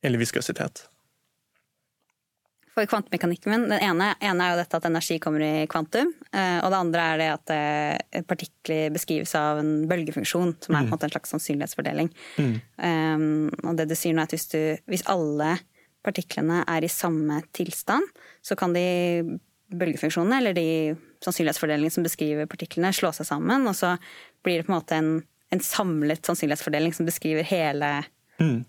eller 0.00 0.22
viskøsitet 0.22 0.86
for 2.74 2.88
kvantemekanikken 2.88 3.52
min. 3.52 3.64
Den 3.70 3.82
ene, 3.82 4.12
ene, 4.24 4.44
er 4.44 4.54
jo 4.54 4.60
dette 4.60 4.78
at 4.78 4.86
energi 4.88 5.18
kommer 5.22 5.42
i 5.44 5.66
kvantum. 5.70 6.12
Eh, 6.32 6.58
og 6.62 6.70
det 6.72 6.78
andre 6.78 7.06
er 7.12 7.20
det 7.20 7.28
at 7.32 7.54
eh, 7.54 8.22
partikler 8.28 8.92
beskrives 8.94 9.34
av 9.38 9.62
en 9.62 9.72
bølgefunksjon, 9.90 10.54
som 10.64 10.74
er 10.74 10.82
en, 10.82 10.88
mm. 10.88 10.92
måte 10.94 11.08
en 11.08 11.14
slags 11.14 11.34
sannsynlighetsfordeling. 11.34 12.12
Mm. 12.38 12.54
Um, 12.76 13.26
og 13.64 13.80
det 13.80 13.88
du 13.90 13.96
sier 13.98 14.16
nå 14.16 14.22
er 14.22 14.30
at 14.30 14.36
hvis, 14.36 14.48
du, 14.52 14.60
hvis 14.90 15.06
alle 15.10 15.56
partiklene 16.06 16.62
er 16.68 16.86
i 16.86 16.92
samme 16.92 17.42
tilstand, 17.56 18.06
så 18.44 18.56
kan 18.58 18.76
de 18.76 18.86
bølgefunksjonene, 19.68 20.40
eller 20.40 20.56
de 20.56 20.68
sannsynlighetsfordelingene 21.24 21.92
som 21.92 22.06
beskriver 22.06 22.48
partiklene, 22.50 22.94
slå 22.96 23.12
seg 23.16 23.28
sammen, 23.28 23.66
og 23.68 23.76
så 23.76 23.96
blir 24.46 24.60
det 24.60 24.68
på 24.68 24.72
en 24.72 24.78
måte 24.78 24.98
en, 24.98 25.12
en 25.52 25.64
samlet 25.64 26.24
sannsynlighetsfordeling 26.24 26.94
som 26.96 27.08
beskriver 27.08 27.46
hele 27.48 27.90
mm. 28.40 28.60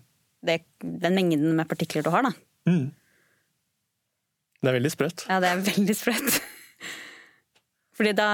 det, 0.46 0.60
den 0.82 1.16
mengden 1.16 1.54
med 1.56 1.68
partikler 1.70 2.04
du 2.04 2.10
har. 2.12 2.26
da. 2.28 2.34
Mm. 2.68 2.90
Det 4.60 4.68
er 4.68 4.76
veldig 4.76 4.92
sprøtt. 4.92 5.24
Ja, 5.28 5.38
det 5.42 5.50
er 5.50 5.62
veldig 5.64 5.96
sprøtt. 5.96 6.40
Fordi 8.00 8.12
da, 8.16 8.28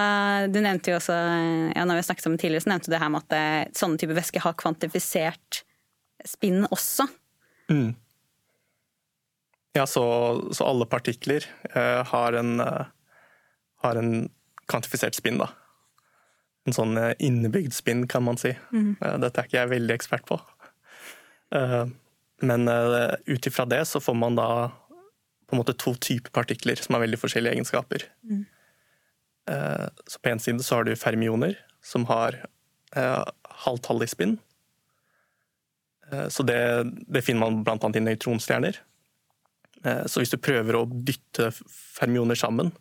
Du 0.51 0.61
nevnte 0.63 0.93
jo 0.93 0.99
også 1.01 1.15
ja, 1.75 1.85
når 1.87 2.01
vi 2.01 2.07
snakket 2.07 2.27
om 2.29 2.35
det 2.37 2.43
tidligere, 2.45 2.65
så 2.65 2.71
nevnte 2.71 2.91
du 2.91 2.95
det 2.95 3.03
her 3.03 3.13
med 3.15 3.25
at 3.27 3.37
eh, 3.37 3.71
sånne 3.75 3.99
typer 4.03 4.19
væsker 4.19 4.45
har 4.45 4.59
kvantifisert 4.59 5.63
spinn 6.27 6.67
også. 6.71 7.07
Mm. 7.71 7.95
Ja, 9.77 9.85
så, 9.87 10.05
så, 10.55 10.65
alle 10.65 10.87
partikler 10.89 11.45
eh, 11.75 12.03
har, 12.07 12.39
en, 12.39 12.61
eh, 12.61 12.87
har 13.85 14.01
en 14.01 14.13
kvantifisert 14.71 15.19
spinn, 15.19 15.43
da. 15.43 15.51
En 16.67 16.75
sånn 16.75 16.97
eh, 16.99 17.13
innebygd 17.23 17.75
spinn, 17.77 18.07
kan 18.11 18.25
man 18.27 18.41
si. 18.41 18.55
Mm. 18.73 18.97
Eh, 18.97 19.19
dette 19.23 19.43
er 19.43 19.51
ikke 19.51 19.61
jeg 19.61 19.73
veldig 19.75 19.97
ekspert 19.99 20.27
på. 20.31 20.41
Eh, 21.55 21.83
men 22.47 22.69
ut 22.69 23.47
ifra 23.49 23.65
det 23.65 23.79
så 23.89 23.97
får 24.03 24.17
man 24.21 24.35
da 24.37 24.49
på 25.47 25.55
en 25.55 25.63
måte 25.63 25.77
to 25.79 25.95
typer 26.03 26.35
partikler 26.35 26.81
som 26.81 26.97
har 26.97 27.05
veldig 27.05 27.21
forskjellige 27.23 27.57
egenskaper. 27.59 28.07
Mm. 28.27 28.45
Eh, 29.51 29.87
så 30.07 30.21
på 30.23 30.33
en 30.33 30.43
side 30.43 30.65
så 30.67 30.81
har 30.81 30.89
du 30.89 30.97
fermioner, 30.99 31.55
som 31.85 32.07
har 32.11 32.41
eh, 32.97 33.23
halvtallig 33.67 34.11
spinn. 34.11 34.37
Eh, 36.13 36.29
så 36.29 36.43
det, 36.43 36.59
det, 37.07 37.23
finner 37.23 37.47
man 37.47 37.63
bl.a. 37.65 37.93
i 37.95 38.05
nøytronstjerner. 38.09 38.81
Eh, 39.85 40.05
så 40.07 40.23
hvis 40.23 40.35
du 40.35 40.41
prøver 40.43 40.79
å 40.79 40.87
dytte 40.91 41.53
fermioner 41.71 42.39
sammen, 42.39 42.73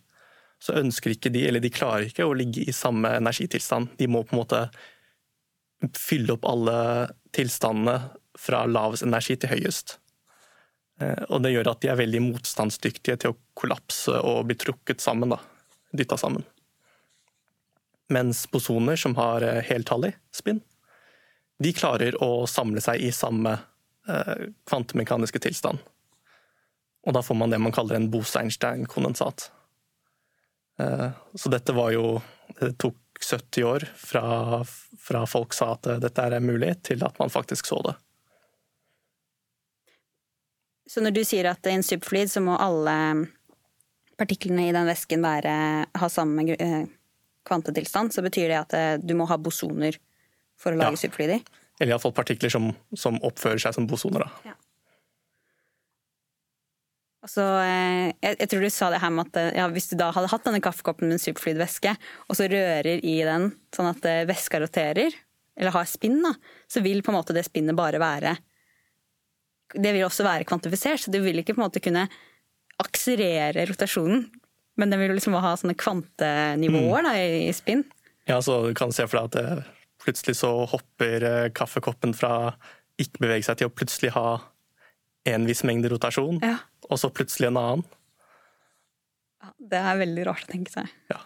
så 0.61 0.77
ønsker 0.79 1.13
ikke 1.13 1.29
de, 1.33 1.45
eller 1.47 1.61
de 1.61 1.73
klarer 1.73 2.07
ikke, 2.09 2.25
å 2.25 2.35
ligge 2.37 2.63
i 2.65 2.73
samme 2.73 3.11
energitilstand. 3.19 3.93
De 3.99 4.09
må 4.09 4.23
på 4.25 4.35
en 4.35 4.41
måte 4.41 4.65
fylle 5.99 6.33
opp 6.37 6.47
alle 6.49 6.77
tilstandene 7.35 7.99
fra 8.39 8.63
lavest 8.65 9.05
energi 9.05 9.35
til 9.37 9.51
høyest. 9.51 9.99
Eh, 11.01 11.23
og 11.29 11.43
det 11.43 11.51
gjør 11.51 11.71
at 11.71 11.81
de 11.83 11.91
er 11.91 11.99
veldig 11.99 12.21
motstandsdyktige 12.29 13.19
til 13.19 13.33
å 13.33 13.39
kollapse 13.57 14.15
og 14.21 14.45
bli 14.49 14.57
trukket 14.59 15.03
sammen. 15.03 15.33
da, 15.35 15.39
Dytta 15.91 16.17
sammen. 16.19 16.45
Mens 18.13 18.45
bosoner 18.51 18.99
som 18.99 19.17
har 19.19 19.43
eh, 19.43 19.63
heltallig 19.65 20.13
spinn, 20.33 20.61
de 21.59 21.71
klarer 21.73 22.17
å 22.23 22.45
samle 22.47 22.83
seg 22.83 23.01
i 23.01 23.11
samme 23.15 23.57
eh, 24.07 24.47
kvantemekaniske 24.67 25.41
tilstand. 25.43 25.79
Og 27.05 27.13
da 27.15 27.21
får 27.21 27.37
man 27.37 27.51
det 27.53 27.61
man 27.61 27.75
kaller 27.75 27.99
en 27.99 28.09
Bose-Einstein-kondensat. 28.09 29.51
Så 30.75 31.49
dette 31.53 31.71
var 31.71 31.93
jo 31.93 32.17
Det 32.59 32.73
tok 32.81 32.97
70 33.21 33.63
år 33.63 33.85
fra, 33.95 34.65
fra 34.99 35.21
folk 35.29 35.53
sa 35.55 35.69
at 35.77 35.87
dette 36.03 36.25
er 36.25 36.43
mulig, 36.43 36.73
til 36.83 37.05
at 37.05 37.15
man 37.21 37.31
faktisk 37.31 37.69
så 37.69 37.77
det. 37.85 37.93
Så 40.85 41.01
når 41.01 41.15
du 41.15 41.23
sier 41.25 41.49
at 41.49 41.65
i 41.65 41.73
en 41.73 41.85
superfluid 41.85 42.29
så 42.29 42.43
må 42.45 42.57
alle 42.61 42.95
partiklene 44.19 44.67
i 44.69 44.73
den 44.75 44.87
væsken 44.87 45.25
være, 45.25 45.55
ha 45.89 46.09
samme 46.11 46.45
eh, 46.53 46.83
kvantetilstand, 47.47 48.13
så 48.13 48.23
betyr 48.25 48.51
det 48.51 48.59
at 48.59 48.75
eh, 48.77 48.91
du 49.01 49.15
må 49.17 49.27
ha 49.29 49.39
bosoner 49.41 49.97
for 50.61 50.71
å 50.71 50.79
lage 50.79 50.95
ja. 50.95 51.01
superfluider? 51.05 51.41
Eller 51.81 51.95
iallfall 51.95 52.15
partikler 52.15 52.53
som, 52.53 52.69
som, 52.95 53.17
oppfører 53.25 53.59
seg 53.65 53.75
som 53.75 53.89
bosoner. 53.89 54.23
Da. 54.23 54.53
Ja. 54.53 54.55
Altså, 57.25 57.43
jeg, 57.65 58.35
jeg, 58.37 58.47
tror 58.51 58.63
du 58.63 58.69
sa 58.71 58.93
det 58.93 59.01
her 59.01 59.11
med 59.11 59.33
at 59.33 59.57
ja, 59.57 59.65
hvis 59.73 59.89
du 59.89 59.97
da 59.99 60.11
hadde 60.13 60.29
hatt 60.31 60.45
denne 60.45 60.61
kaffekoppen 60.63 61.09
med 61.09 61.17
en 61.17 61.23
superfluid 61.25 61.59
væske, 61.59 61.95
og 62.29 62.37
så 62.37 62.47
rører 62.51 63.01
i 63.01 63.17
den 63.25 63.49
sånn 63.75 63.89
at 63.89 64.05
væska 64.29 64.61
roterer, 64.61 65.17
eller 65.57 65.73
har 65.73 65.89
spinn, 65.89 66.21
da, 66.23 66.35
så 66.69 66.85
vil 66.85 67.01
på 67.03 67.11
en 67.11 67.17
måte 67.17 67.33
det 67.35 67.47
spinnet 67.47 67.75
bare 67.75 67.99
være 67.99 68.35
det 69.73 69.93
vil 69.95 70.05
også 70.05 70.25
være 70.25 70.47
kvantifisert, 70.47 71.01
så 71.01 71.13
du 71.13 71.19
vil 71.23 71.41
ikke 71.41 71.55
på 71.55 71.61
en 71.61 71.65
måte 71.65 71.81
kunne 71.83 72.05
akselerere 72.81 73.65
rotasjonen. 73.69 74.27
Men 74.75 74.91
den 74.91 74.99
vil 74.99 75.13
liksom 75.15 75.37
ha 75.39 75.53
sånne 75.55 75.77
kvantenivåer 75.79 77.05
mm. 77.05 77.07
da, 77.07 77.13
i 77.47 77.53
spinn. 77.55 77.85
Ja, 78.27 78.41
så 78.43 78.59
du 78.67 78.73
kan 78.77 78.91
se 78.93 79.05
for 79.07 79.21
deg 79.21 79.29
at 79.29 79.37
det, 79.37 79.75
plutselig 80.03 80.37
så 80.41 80.51
hopper 80.69 81.23
eh, 81.25 81.51
kaffekoppen 81.55 82.13
fra 82.17 82.53
ikke 83.01 83.23
bevege 83.25 83.47
seg 83.47 83.59
til 83.59 83.69
å 83.69 83.73
plutselig 83.73 84.13
ha 84.15 84.27
en 85.25 85.47
viss 85.49 85.63
mengde 85.65 85.89
rotasjon, 85.89 86.37
ja. 86.43 86.59
og 86.85 86.99
så 87.01 87.09
plutselig 87.13 87.49
en 87.49 87.59
annen. 87.59 87.85
Ja, 89.41 89.53
det 89.71 89.79
er 89.81 90.01
veldig 90.03 90.27
rart 90.27 90.45
å 90.45 90.51
tenke 90.51 90.73
seg. 90.73 90.91
Ja. 91.09 91.21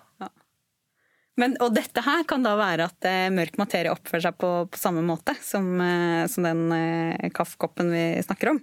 Men, 1.40 1.56
og 1.64 1.72
dette 1.76 2.04
her 2.04 2.26
kan 2.28 2.44
da 2.44 2.56
være 2.60 2.90
at 2.90 3.08
eh, 3.08 3.30
mørk 3.32 3.56
materie 3.62 3.92
oppfører 3.94 4.26
seg 4.28 4.40
på, 4.42 4.50
på 4.74 4.80
samme 4.80 5.04
måte 5.06 5.36
som, 5.44 5.70
eh, 5.80 6.26
som 6.32 6.44
den 6.44 6.66
eh, 6.76 7.30
kaffekoppen 7.36 7.94
vi 7.94 8.04
snakker 8.26 8.54
om. 8.54 8.60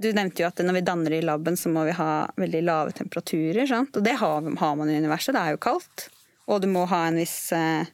Du 0.00 0.08
nevnte 0.10 0.42
jo 0.42 0.48
at 0.48 0.62
når 0.64 0.78
vi 0.78 0.84
danner 0.86 1.14
i 1.14 1.22
laben, 1.22 1.58
så 1.60 1.70
må 1.70 1.84
vi 1.86 1.94
ha 1.94 2.24
veldig 2.40 2.62
lave 2.66 2.94
temperaturer. 2.96 3.66
Sant? 3.70 3.94
Og 3.94 4.06
det 4.06 4.16
har, 4.18 4.48
har, 4.60 4.78
man 4.80 4.90
i 4.90 4.96
universet, 4.98 5.36
det 5.36 5.42
er 5.42 5.54
jo 5.54 5.62
kaldt. 5.68 6.08
Og 6.50 6.62
du 6.64 6.68
må 6.72 6.86
ha 6.90 7.04
en 7.08 7.20
viss 7.20 7.38
eh, 7.56 7.86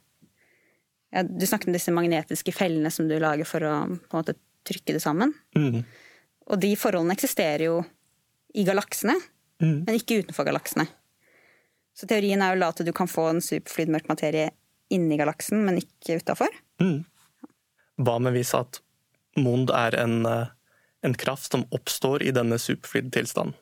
ja, 1.11 1.25
Du 1.27 1.45
snakket 1.47 1.71
om 1.71 1.77
disse 1.77 1.95
magnetiske 1.95 2.55
fellene 2.55 2.91
som 2.95 3.11
du 3.11 3.19
lager 3.21 3.49
for 3.49 3.67
å 3.67 3.75
på 3.91 4.15
en 4.15 4.23
måte 4.23 4.39
trykke 4.67 4.97
det 4.97 5.03
sammen. 5.03 5.35
Mm. 5.57 5.83
Og 6.51 6.63
de 6.63 6.73
forholdene 6.79 7.15
eksisterer 7.19 7.67
jo 7.69 7.83
i 8.55 8.65
galaksene, 8.67 9.15
mm. 9.63 9.77
men 9.87 9.99
ikke 9.99 10.23
utenfor 10.23 10.47
galaksene. 10.49 10.89
Så 12.01 12.09
teorien 12.09 12.41
er 12.41 12.57
jo 12.57 12.65
at 12.65 12.81
du 12.81 12.93
kan 12.97 13.11
få 13.11 13.27
en 13.29 13.43
superflyd 13.45 13.93
mørk 13.93 14.09
materie 14.09 14.49
inni 14.91 15.19
galaksen, 15.21 15.61
men 15.67 15.83
ikke 15.83 16.17
utafor. 16.23 16.55
Mm. 16.81 17.03
Hva 18.01 18.17
med 18.25 18.39
hvis 18.39 18.55
at 18.57 18.81
Mond 19.39 19.71
er 19.77 19.95
en, 20.01 20.25
eh, 20.27 20.49
en 21.07 21.15
kraft 21.15 21.53
som 21.53 21.67
oppstår 21.77 22.25
i 22.25 22.33
denne 22.35 22.57
superflyd-tilstanden? 22.59 23.53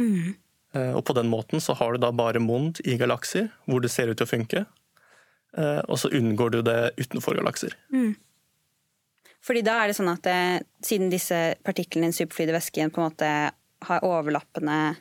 Mm. 0.00 0.34
Eh, 0.74 0.90
og 0.96 1.04
på 1.06 1.14
den 1.14 1.30
måten 1.30 1.62
så 1.62 1.76
har 1.78 1.94
du 1.94 2.02
da 2.02 2.10
bare 2.10 2.42
Mond 2.42 2.82
i 2.84 2.98
galakser, 2.98 3.48
hvor 3.66 3.80
det 3.80 3.92
ser 3.94 4.10
ut 4.10 4.18
til 4.18 4.26
å 4.26 4.32
funke. 4.34 4.64
Eh, 5.56 5.80
og 5.86 5.98
så 5.98 6.10
unngår 6.14 6.50
du 6.50 6.60
det 6.66 6.80
utenfor 6.98 7.38
galakser. 7.38 7.74
Mm. 7.94 8.16
Fordi 9.40 9.62
da 9.64 9.78
er 9.80 9.88
det 9.88 9.96
sånn 9.96 10.12
at 10.12 10.26
det, 10.26 10.66
siden 10.84 11.10
disse 11.10 11.38
partiklene 11.64 12.08
i 12.08 12.10
en 12.10 12.18
superflyde 12.18 12.54
væske 12.58 12.90
på 12.90 13.00
en 13.00 13.08
måte 13.08 13.30
har 13.86 14.04
overlappende 14.04 14.96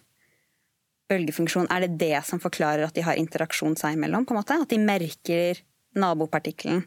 bølgefunksjon, 1.09 1.67
er 1.73 1.85
det 1.85 1.97
det 2.01 2.21
som 2.27 2.41
forklarer 2.41 2.85
at 2.87 2.95
de 2.95 3.03
har 3.05 3.19
interaksjon 3.19 3.75
seg 3.79 3.97
imellom? 3.97 4.27
på 4.27 4.35
en 4.35 4.41
måte? 4.41 4.59
At 4.63 4.71
de 4.71 4.79
merker 4.81 5.61
nabopartikkelen? 5.97 6.83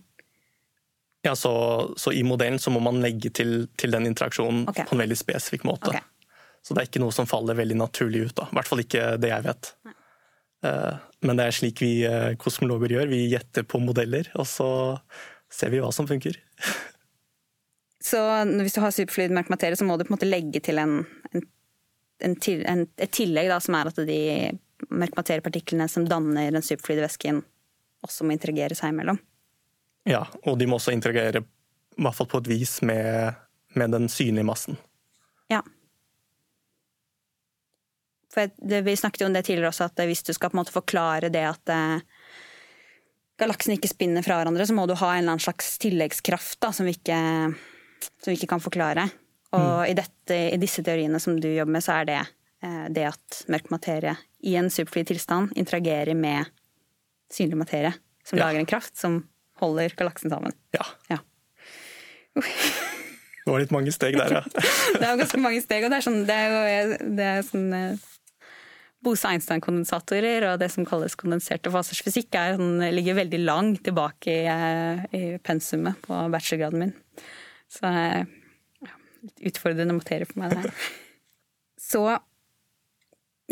Ja, 1.22 1.36
så, 1.38 1.52
så, 1.96 2.12
i 2.12 2.24
modellen 2.26 2.58
så 2.58 2.72
må 2.74 2.80
man 2.82 2.98
legge 3.02 3.30
til, 3.30 3.68
til 3.78 3.94
den 3.94 4.08
interaksjonen 4.10 4.64
okay. 4.70 4.86
på 4.88 4.96
en 4.96 5.04
veldig 5.04 5.18
spesifikk 5.18 5.66
måte. 5.68 5.92
Okay. 5.92 6.02
Så 6.62 6.74
det 6.74 6.82
er 6.82 6.90
ikke 6.90 7.02
noe 7.02 7.14
som 7.14 7.28
faller 7.30 7.58
veldig 7.58 7.78
naturlig 7.78 8.28
ut. 8.28 8.36
da. 8.38 8.48
I 8.50 8.58
hvert 8.58 8.70
fall 8.70 8.82
ikke 8.82 9.04
det 9.22 9.30
jeg 9.30 9.46
vet. 9.46 9.70
Uh, 10.62 10.98
men 11.26 11.38
det 11.38 11.46
er 11.46 11.54
slik 11.54 11.82
vi 11.82 11.92
uh, 12.06 12.34
kosmologer 12.38 12.96
gjør. 12.96 13.10
Vi 13.10 13.24
gjetter 13.30 13.66
på 13.66 13.82
modeller, 13.82 14.30
og 14.38 14.46
så 14.50 14.68
ser 15.52 15.74
vi 15.74 15.82
hva 15.82 15.90
som 15.94 16.10
funker. 16.10 16.38
Så 18.02 18.18
hvis 18.58 18.74
du 18.74 18.80
har 18.82 18.90
superfluid 18.90 19.30
mørk 19.30 19.50
materie, 19.52 19.78
så 19.78 19.86
må 19.86 19.94
du 19.94 20.02
på 20.02 20.10
en 20.10 20.16
måte 20.16 20.26
legge 20.26 20.58
til 20.66 20.80
en, 20.82 21.04
en, 21.30 21.44
en, 22.24 22.36
en 22.70 22.84
et 22.96 23.12
tillegg, 23.14 23.50
da, 23.50 23.58
som 23.62 23.76
er 23.78 23.90
at 23.90 24.00
de 24.08 24.20
mørk 24.90 25.16
materiepartiklene 25.18 25.88
som 25.90 26.06
danner 26.08 26.54
den 26.54 26.64
superfluide 26.64 27.04
væsken, 27.04 27.42
også 28.02 28.26
må 28.26 28.34
interagere 28.34 28.76
seg 28.78 28.94
imellom. 28.94 29.20
Ja, 30.08 30.24
og 30.48 30.58
de 30.58 30.66
må 30.66 30.80
også 30.80 30.94
interagere, 30.94 31.44
i 31.44 32.02
hvert 32.02 32.18
fall 32.18 32.30
på 32.30 32.42
et 32.42 32.50
vis, 32.50 32.80
med, 32.82 33.38
med 33.78 33.94
den 33.94 34.08
synlige 34.10 34.46
massen. 34.48 34.78
Ja. 35.52 35.60
For 38.32 38.50
det, 38.56 38.82
Vi 38.86 38.96
snakket 38.96 39.22
jo 39.22 39.28
om 39.28 39.36
det 39.36 39.44
tidligere 39.46 39.70
også, 39.70 39.90
at 39.90 40.06
hvis 40.08 40.24
du 40.26 40.32
skal 40.34 40.50
på 40.50 40.56
en 40.56 40.62
måte 40.62 40.74
forklare 40.74 41.30
det 41.30 41.44
at 41.46 41.72
eh, 41.74 42.00
galaksen 43.38 43.76
ikke 43.76 43.92
spinner 43.92 44.24
fra 44.26 44.40
hverandre, 44.40 44.66
så 44.66 44.74
må 44.74 44.88
du 44.88 44.96
ha 44.98 45.12
en 45.12 45.22
eller 45.22 45.36
annen 45.36 45.44
slags 45.44 45.76
tilleggskraft 45.82 46.58
da, 46.64 46.72
som 46.74 46.88
vi 46.88 46.96
ikke 46.96 47.20
som 48.02 48.30
vi 48.30 48.38
ikke 48.38 48.50
kan 48.54 48.62
forklare. 48.62 49.06
Og 49.52 49.82
mm. 49.82 49.90
i, 49.90 49.96
dette, 49.96 50.38
i, 50.54 50.60
disse 50.60 50.84
teoriene 50.84 51.20
som 51.20 51.36
du 51.40 51.50
jobber 51.50 51.76
med, 51.76 51.84
så 51.84 51.98
er 52.00 52.08
det 52.08 52.20
eh, 52.20 52.86
det 52.94 53.08
at 53.10 53.42
mørk 53.52 53.68
materie 53.74 54.16
i 54.40 54.56
en 54.58 54.70
superfri 54.72 55.04
tilstand 55.12 55.52
interagerer 55.60 56.16
med 56.18 56.48
synlig 57.32 57.60
materie, 57.60 57.92
som 58.24 58.38
ja. 58.38 58.46
lager 58.46 58.62
en 58.62 58.70
kraft 58.70 58.96
som 58.98 59.22
holder 59.62 59.94
galaksen 59.98 60.32
sammen. 60.32 60.56
Ja. 60.76 60.86
ja. 61.12 61.20
det 63.44 63.50
var 63.50 63.60
litt 63.60 63.74
mange 63.74 63.92
steg 63.94 64.16
der, 64.18 64.40
ja. 64.40 64.42
det 65.00 65.04
er 65.04 65.20
ganske 65.20 65.42
mange 65.42 65.60
steg, 65.64 65.84
og 65.84 65.92
det 65.92 66.00
er 66.00 66.08
sånn, 66.08 66.24
det 66.28 66.38
er 66.38 66.48
jo 66.48 67.12
det 67.20 67.28
er 67.28 67.46
sånn 67.46 67.68
eh, 67.76 68.08
Bose-Einstein-kondensatorer 69.02 70.46
og 70.46 70.60
det 70.62 70.68
som 70.72 70.86
kalles 70.86 71.16
kondenserte 71.18 71.72
fasers 71.74 72.02
fysikk, 72.06 72.32
er, 72.38 72.56
sånn, 72.56 72.78
ligger 72.94 73.18
veldig 73.18 73.40
langt 73.42 73.82
tilbake 73.84 74.32
i, 74.32 74.44
eh, 74.48 75.08
i 75.12 75.24
pensumet 75.42 75.98
på 76.06 76.26
bachelorgraden 76.32 76.86
min. 76.86 76.94
Så 77.72 77.88
utfordrende 79.22 79.96
materie 79.96 80.28
for 80.28 80.42
meg, 80.42 80.52
det 80.52 80.64
her. 80.64 80.90
Så 81.82 82.02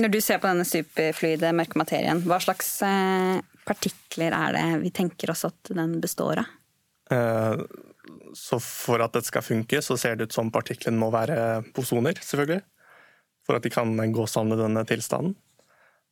når 0.01 0.13
du 0.15 0.21
ser 0.23 0.41
på 0.41 0.49
denne 0.49 0.67
superfluide 0.69 1.53
mørke 1.57 1.79
materien, 1.81 2.23
hva 2.25 2.39
slags 2.43 2.73
eh, 2.87 3.41
partikler 3.69 4.35
er 4.37 4.57
det 4.57 4.67
vi 4.85 4.93
tenker 4.95 5.33
oss 5.33 5.45
at 5.49 5.73
den 5.77 5.99
består 6.03 6.43
av? 6.43 6.57
Eh, 7.11 7.63
så 8.39 8.61
for 8.63 9.03
at 9.03 9.15
det 9.17 9.25
skal 9.27 9.45
funke, 9.45 9.83
så 9.83 9.97
ser 9.99 10.17
det 10.17 10.31
ut 10.31 10.37
som 10.37 10.53
partiklene 10.55 11.01
må 11.01 11.11
være 11.15 11.63
posoner, 11.77 12.19
selvfølgelig. 12.23 12.63
For 13.47 13.59
at 13.59 13.67
de 13.67 13.73
kan 13.75 13.93
gå 14.15 14.27
sammen 14.31 14.57
i 14.57 14.63
denne 14.63 14.85
tilstanden. 14.89 15.35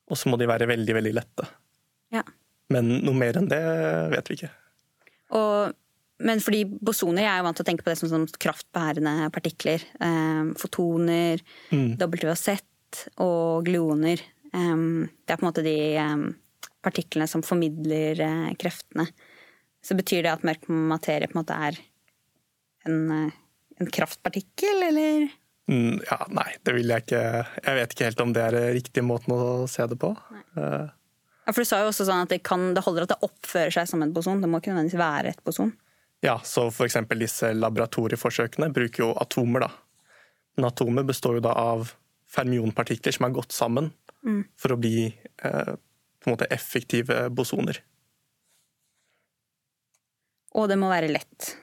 Og 0.09 0.17
så 0.17 0.31
må 0.31 0.39
de 0.41 0.49
være 0.49 0.67
veldig, 0.69 0.95
veldig 0.97 1.13
lette. 1.15 1.45
Ja. 2.13 2.23
Men 2.73 2.89
noe 3.05 3.17
mer 3.17 3.37
enn 3.39 3.49
det 3.49 3.61
vet 4.13 4.29
vi 4.29 4.39
ikke. 4.39 4.51
Og 5.37 5.75
men 6.19 6.41
fordi 6.43 6.65
bosoner, 6.67 7.23
jeg 7.23 7.31
er 7.31 7.39
jo 7.39 7.45
vant 7.47 7.59
til 7.59 7.63
å 7.63 7.69
tenke 7.69 7.85
på 7.85 7.91
det 7.93 7.99
som, 8.01 8.09
som 8.11 8.25
kraftbærende 8.43 9.29
partikler. 9.31 9.83
Eh, 10.03 10.51
fotoner, 10.59 11.43
mm. 11.71 11.95
WZ 12.01 12.57
og 13.23 13.67
gluoner. 13.69 14.21
Eh, 14.51 14.77
det 15.23 15.33
er 15.33 15.39
på 15.39 15.45
en 15.45 15.49
måte 15.49 15.63
de 15.63 15.77
eh, 15.95 16.25
partiklene 16.83 17.27
som 17.31 17.43
formidler 17.45 18.19
eh, 18.25 18.49
kreftene. 18.59 19.07
Så 19.79 19.95
betyr 19.95 20.25
det 20.25 20.33
at 20.33 20.43
mørk 20.47 20.67
materie 20.67 21.29
på 21.29 21.37
en 21.37 21.41
måte 21.41 21.55
er 21.55 21.79
en, 22.89 22.99
eh, 23.15 23.39
en 23.79 23.91
kraftpartikkel, 23.95 24.83
eller? 24.89 25.29
Mm, 25.69 25.99
ja, 26.03 26.17
nei, 26.33 26.49
det 26.65 26.73
vil 26.73 26.89
jeg 26.89 27.03
ikke 27.03 27.19
Jeg 27.21 27.75
vet 27.77 27.91
ikke 27.93 28.07
helt 28.07 28.21
om 28.23 28.31
det 28.33 28.41
er 28.41 28.55
riktig 28.73 29.03
måten 29.05 29.35
å 29.35 29.67
se 29.69 29.85
det 29.87 29.99
på. 30.01 30.15
Uh. 30.57 30.89
Ja, 31.45 31.53
for 31.53 31.61
Du 31.61 31.69
sa 31.69 31.83
jo 31.83 31.91
også 31.91 32.07
sånn 32.09 32.25
at 32.25 32.33
det, 32.33 32.41
kan, 32.43 32.71
det 32.75 32.83
holder 32.85 33.05
at 33.05 33.13
det 33.13 33.23
oppfører 33.25 33.71
seg 33.73 33.87
som 33.91 34.03
en 34.03 34.11
boson. 34.13 34.41
Det 34.41 34.49
må 34.49 34.59
ikke 34.59 34.73
nødvendigvis 34.73 34.99
være 34.99 35.31
et 35.31 35.45
boson. 35.45 35.71
Ja, 36.25 36.39
så 36.43 36.67
f.eks. 36.67 36.97
disse 37.15 37.53
laboratorieforsøkene 37.55 38.69
bruker 38.75 39.05
jo 39.05 39.11
atomer, 39.21 39.67
da. 39.67 39.69
Men 40.57 40.67
atomer 40.67 41.05
består 41.07 41.39
jo 41.39 41.43
da 41.45 41.53
av 41.55 41.93
fermionpartikler 42.29 43.15
som 43.15 43.27
har 43.27 43.37
gått 43.37 43.55
sammen 43.55 43.91
mm. 44.25 44.41
for 44.59 44.75
å 44.75 44.79
bli 44.79 45.07
eh, 45.07 45.71
på 46.19 46.27
en 46.27 46.35
måte 46.35 46.49
effektive 46.51 47.29
bosoner. 47.31 47.79
Og 50.59 50.67
det 50.69 50.77
må 50.81 50.89
være 50.91 51.11
lett. 51.13 51.53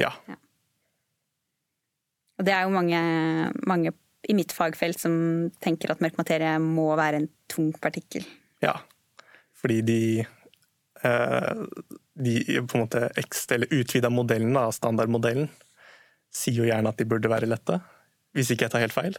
Ja. 0.00 0.10
ja. 0.26 0.36
Og 2.36 2.48
det 2.48 2.52
er 2.52 2.66
jo 2.66 2.74
mange, 2.74 3.00
mange, 3.68 3.92
i 4.26 4.34
mitt 4.36 4.52
fagfelt 4.52 4.98
som 5.00 5.14
tenker 5.62 5.92
at 5.92 6.02
mørk 6.04 6.18
materie 6.18 6.56
må 6.60 6.88
være 6.98 7.22
en 7.22 7.30
tung 7.52 7.70
partikkel. 7.80 8.26
Ja, 8.64 8.74
fordi 9.56 9.78
de 9.86 10.00
eh, 11.06 11.62
de 12.16 12.40
på 12.64 12.78
en 12.78 12.84
måte 12.86 13.06
ekstra, 13.20 13.58
eller 13.58 13.72
utvida 13.74 14.10
modellen 14.10 14.56
av 14.56 14.72
standardmodellen 14.72 15.50
sier 16.34 16.62
jo 16.62 16.68
gjerne 16.68 16.92
at 16.92 17.00
de 17.00 17.08
burde 17.08 17.30
være 17.30 17.48
lette, 17.48 17.78
hvis 18.36 18.52
ikke 18.52 18.66
jeg 18.66 18.74
tar 18.74 18.84
helt 18.84 18.96
feil. 18.96 19.16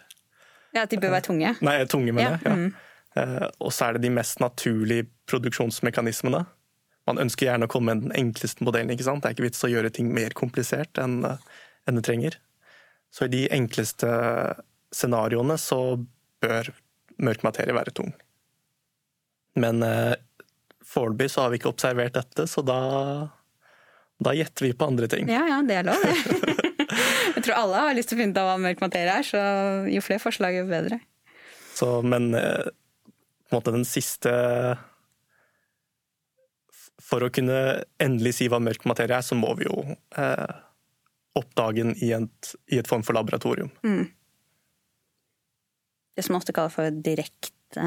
Ja, 0.76 0.84
At 0.84 0.92
de 0.92 1.00
bør 1.02 1.16
være 1.16 1.28
tunge? 1.30 1.56
Nei, 1.66 1.78
tunge, 1.90 2.14
med 2.14 2.26
ja. 2.26 2.36
det. 2.36 2.46
Ja. 2.46 2.56
Mm. 2.56 2.68
Uh, 3.18 3.48
og 3.66 3.74
så 3.74 3.88
er 3.88 3.98
det 3.98 4.04
de 4.06 4.14
mest 4.14 4.42
naturlige 4.44 5.08
produksjonsmekanismene. 5.30 6.44
Man 7.10 7.22
ønsker 7.24 7.48
gjerne 7.48 7.66
å 7.70 7.72
komme 7.72 7.96
med 7.96 8.04
den 8.06 8.14
enkleste 8.20 8.66
modellen. 8.68 8.92
ikke 8.94 9.08
sant? 9.08 9.24
Det 9.24 9.32
er 9.32 9.38
ikke 9.38 9.48
vits 9.48 9.66
å 9.66 9.72
gjøre 9.72 9.94
ting 9.96 10.12
mer 10.14 10.36
komplisert 10.38 11.02
enn, 11.02 11.24
uh, 11.26 11.40
enn 11.88 11.98
det 11.98 12.06
trenger. 12.06 12.38
Så 13.10 13.26
i 13.26 13.34
de 13.34 13.46
enkleste 13.56 14.12
scenarioene 14.94 15.58
så 15.62 15.80
bør 16.44 16.70
mørk 17.24 17.46
materie 17.48 17.74
være 17.74 17.96
tung. 17.96 18.12
Men 19.58 19.82
uh, 19.82 20.14
Foreløpig 20.88 21.30
så 21.34 21.44
har 21.44 21.52
vi 21.52 21.60
ikke 21.60 21.72
observert 21.74 22.16
dette, 22.16 22.48
så 22.48 22.64
da, 22.66 22.80
da 24.24 24.34
gjetter 24.38 24.70
vi 24.70 24.74
på 24.78 24.88
andre 24.88 25.10
ting. 25.12 25.30
Ja, 25.32 25.44
ja, 25.50 25.60
det 25.68 25.82
er 25.82 25.90
lov, 25.90 26.04
det. 26.04 26.68
Jeg 27.38 27.44
tror 27.44 27.58
alle 27.60 27.82
har 27.84 27.96
lyst 27.98 28.10
til 28.12 28.18
å 28.18 28.22
finne 28.22 28.34
ut 28.34 28.40
av 28.42 28.48
hva 28.50 28.58
mørk 28.64 28.80
materie 28.82 29.16
er, 29.20 29.26
så 29.28 29.42
jo 29.92 30.04
flere 30.06 30.24
forslag, 30.24 30.56
jo 30.58 30.68
bedre. 30.70 31.00
Så, 31.78 31.90
men 32.02 32.32
eh, 32.34 32.70
måte 33.54 33.74
den 33.76 33.86
siste 33.86 34.32
For 37.08 37.24
å 37.24 37.30
kunne 37.34 37.84
endelig 38.02 38.38
si 38.40 38.48
hva 38.52 38.60
mørk 38.64 38.88
materie 38.90 39.20
er, 39.20 39.26
så 39.26 39.38
må 39.38 39.54
vi 39.60 39.68
jo 39.68 39.84
eh, 40.18 40.56
oppdage 41.38 41.84
den 41.84 41.94
i, 42.02 42.10
i, 42.16 42.80
et 42.80 42.90
form 42.90 43.06
for 43.06 43.16
laboratorium. 43.16 43.70
Mm. 43.86 44.08
Det 46.18 46.26
som 46.26 46.40
ofte 46.40 46.56
kalles 46.56 46.74
for 46.74 46.90
direkte 47.06 47.84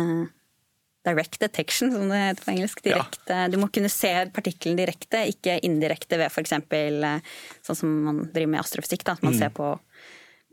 direct 1.07 1.39
detection, 1.41 1.93
som 1.93 2.09
det 2.11 2.19
heter 2.21 2.45
på 2.45 2.53
engelsk. 2.55 2.83
Direkte. 2.85 3.37
Ja. 3.37 3.49
Du 3.49 3.57
må 3.61 3.71
kunne 3.73 3.91
se 3.93 4.13
partikkelen 4.35 4.79
direkte, 4.81 5.23
ikke 5.33 5.59
indirekte 5.67 6.19
ved 6.21 6.29
f.eks. 6.29 6.57
Eh, 6.57 7.39
sånn 7.67 7.79
som 7.79 7.95
man 8.07 8.25
driver 8.35 8.55
med 8.57 8.63
astrofysikk. 8.63 9.07
Da. 9.09 9.17
Man 9.25 9.35
mm. 9.37 9.39
ser 9.41 9.55
på 9.57 9.73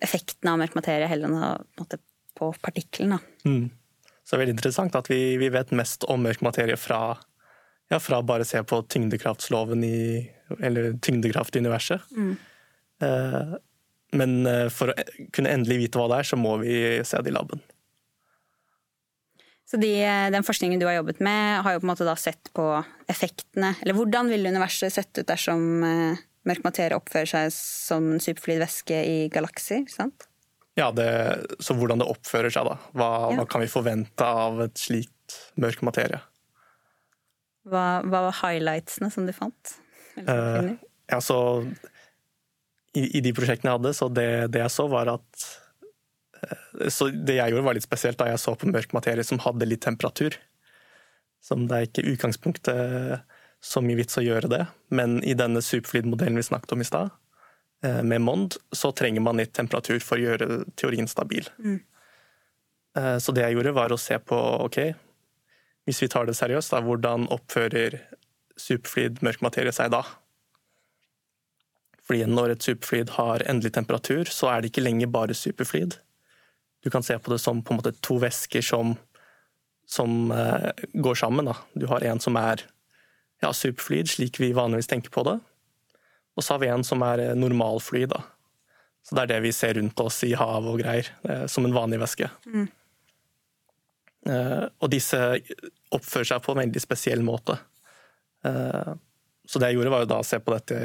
effekten 0.03 0.51
av 0.51 0.61
mørk 0.61 0.77
materie 0.77 1.09
heller 1.09 1.33
enn 1.33 1.67
på, 1.75 1.99
på 2.37 2.51
partikkelen. 2.63 3.17
Mm. 3.47 3.67
Så 4.23 4.35
det 4.35 4.37
er 4.37 4.43
veldig 4.45 4.57
interessant 4.57 4.95
at 4.99 5.09
vi, 5.11 5.21
vi 5.39 5.51
vet 5.51 5.75
mest 5.75 6.05
om 6.11 6.23
mørk 6.23 6.43
materie 6.45 6.77
fra, 6.79 7.17
ja, 7.91 7.99
fra 8.03 8.19
bare 8.25 8.43
å 8.43 8.49
se 8.49 8.63
på 8.67 8.81
tyngdekraftsloven 8.91 9.85
i 9.87 9.99
Eller 10.63 10.93
tyngdekraft 11.03 11.55
i 11.55 11.59
universet. 11.59 12.03
Mm. 12.15 12.35
Eh, 13.03 13.55
men 14.15 14.45
eh, 14.47 14.67
for 14.71 14.93
å 14.93 15.07
kunne 15.35 15.51
endelig 15.51 15.81
vite 15.81 15.99
hva 15.99 16.05
det 16.11 16.21
er, 16.21 16.27
så 16.29 16.39
må 16.39 16.53
vi 16.61 16.77
se 17.03 17.19
det 17.19 17.33
i 17.33 17.35
laben. 17.35 17.59
Så 19.67 19.77
de, 19.77 19.91
den 20.31 20.45
forskningen 20.47 20.79
du 20.79 20.85
har 20.87 21.01
jobbet 21.01 21.19
med, 21.19 21.61
har 21.65 21.75
jo 21.75 21.81
på 21.81 21.87
en 21.87 21.91
måte 21.91 22.07
da 22.07 22.15
sett 22.19 22.53
på 22.55 22.69
effektene 23.11 23.73
Eller 23.81 23.97
hvordan 23.97 24.31
ville 24.31 24.53
universet 24.53 24.95
sett 24.95 25.11
ut 25.19 25.27
dersom 25.27 25.83
uh, 25.83 26.21
mørk 26.47 26.63
materie 26.63 26.95
oppfører 26.95 27.27
seg 27.27 27.51
som 27.51 28.13
en 28.13 28.23
superfluid 28.23 28.61
væske 28.63 29.01
i 29.03 29.17
galakser? 29.33 29.83
sant? 29.91 30.29
Ja, 30.79 30.91
det, 30.95 31.09
så 31.59 31.75
hvordan 31.75 31.99
det 31.99 32.07
oppfører 32.07 32.53
seg, 32.53 32.69
da. 32.69 32.77
Hva, 32.95 33.09
ja. 33.33 33.41
hva, 33.41 33.47
kan 33.49 33.63
vi 33.63 33.69
forvente 33.71 34.23
av 34.45 34.61
et 34.67 34.79
slikt 34.79 35.39
mørk 35.59 35.81
materie? 35.83 36.21
Hva, 37.67 37.85
hva 38.07 38.27
var 38.29 38.39
highlightsene 38.39 39.09
som 39.11 39.27
du 39.27 39.33
fant? 39.35 39.73
Uh, 40.21 40.77
ja, 41.11 41.19
så 41.19 41.39
i, 42.95 43.03
i, 43.09 43.21
de 43.25 43.33
prosjektene 43.35 43.73
jeg 43.73 43.81
hadde, 43.81 43.95
så 43.97 44.07
det, 44.07 44.29
det 44.53 44.63
jeg 44.63 44.75
så, 44.77 44.87
var 44.93 45.17
at 45.17 45.47
Eh, 45.47 45.66
så 46.89 47.09
det 47.11 47.37
jeg 47.39 47.53
gjorde, 47.53 47.65
var 47.65 47.77
litt 47.77 47.85
spesielt 47.85 48.19
da 48.19 48.29
jeg 48.29 48.41
så 48.41 48.53
på 48.57 48.69
mørk 48.69 48.93
materie 48.97 49.25
som 49.25 49.41
hadde 49.43 49.67
litt 49.67 49.83
temperatur. 49.85 50.37
Som 51.43 51.67
det 51.69 51.77
er 51.77 51.87
ikke 51.87 52.05
utgangspunktet 52.13 53.23
så 53.63 53.81
mye 53.81 53.97
vits 53.97 54.19
å 54.19 54.25
gjøre 54.25 54.49
det, 54.51 54.63
men 54.93 55.17
i 55.25 55.33
denne 55.37 55.63
superfluid-modellen 55.65 56.37
vi 56.37 56.45
snakket 56.45 56.75
om 56.75 56.83
i 56.83 56.87
stad, 56.87 57.09
eh, 57.83 58.03
med 58.03 58.21
Mond, 58.21 58.57
så 58.71 58.91
trenger 58.93 59.23
man 59.25 59.41
litt 59.41 59.55
temperatur 59.57 59.99
for 60.03 60.17
å 60.17 60.25
gjøre 60.27 60.59
teorien 60.77 61.09
stabil. 61.09 61.49
Mm. 61.57 61.79
Eh, 62.97 63.17
så 63.17 63.33
det 63.33 63.43
jeg 63.45 63.57
gjorde, 63.57 63.73
var 63.73 63.93
å 63.93 63.99
se 64.01 64.19
på 64.19 64.37
ok, 64.67 64.79
hvis 65.87 66.03
vi 66.03 66.11
tar 66.11 66.27
det 66.27 66.37
seriøst, 66.37 66.73
da, 66.75 66.83
hvordan 66.83 67.29
oppfører 67.33 68.01
superfluid 68.57 69.21
mørk 69.25 69.43
materie 69.45 69.73
seg 69.73 69.91
da? 69.93 70.03
Fordi 72.07 72.25
når 72.29 72.53
et 72.53 72.65
superfluid 72.65 73.13
har 73.17 73.43
endelig 73.49 73.73
temperatur, 73.75 74.29
så 74.31 74.51
er 74.51 74.61
det 74.61 74.71
ikke 74.71 74.85
lenger 74.85 75.11
bare 75.11 75.35
superfluid. 75.35 75.97
Du 76.87 76.91
kan 76.91 77.03
se 77.03 77.19
på 77.19 77.31
det 77.33 77.39
som 77.43 77.59
på 77.63 77.73
en 77.73 77.81
måte 77.81 77.91
to 77.99 78.15
væsker 78.23 78.63
som, 78.63 78.93
som 79.83 80.31
uh, 80.31 80.69
går 80.95 81.17
sammen. 81.19 81.49
Da. 81.49 81.57
Du 81.75 81.83
har 81.91 82.05
en 82.07 82.21
som 82.23 82.37
er 82.39 82.61
ja, 83.43 83.49
superflyd, 83.51 84.07
slik 84.07 84.39
vi 84.39 84.53
vanligvis 84.55 84.87
tenker 84.87 85.11
på 85.11 85.25
det. 85.27 85.33
Og 86.39 86.45
så 86.45 86.53
har 86.53 86.61
vi 86.61 86.69
en 86.71 86.85
som 86.87 87.03
er 87.03 87.25
eh, 87.25 87.33
normalflyd. 87.35 88.13
Da. 88.13 88.21
Så 89.03 89.17
det 89.17 89.25
er 89.25 89.31
det 89.33 89.41
vi 89.49 89.51
ser 89.57 89.75
rundt 89.75 89.99
oss 89.99 90.21
i 90.23 90.31
hav 90.39 90.63
og 90.71 90.79
greier, 90.79 91.11
uh, 91.27 91.43
som 91.51 91.67
en 91.67 91.75
vanlig 91.75 91.99
væske. 92.05 92.31
Mm. 92.47 92.71
Uh, 94.31 94.63
og 94.79 94.87
disse 94.95 95.19
oppfører 95.91 96.31
seg 96.31 96.47
på 96.47 96.55
en 96.55 96.63
veldig 96.63 96.85
spesiell 96.87 97.25
måte. 97.27 97.59
så 98.47 99.59
det 99.59 99.73
jeg 99.73 99.75
gjorde, 99.75 99.91
var 99.91 100.07
jo 100.07 100.13
da 100.13 100.23
å 100.23 100.31
se 100.31 100.39
på 100.39 100.55
dette 100.55 100.79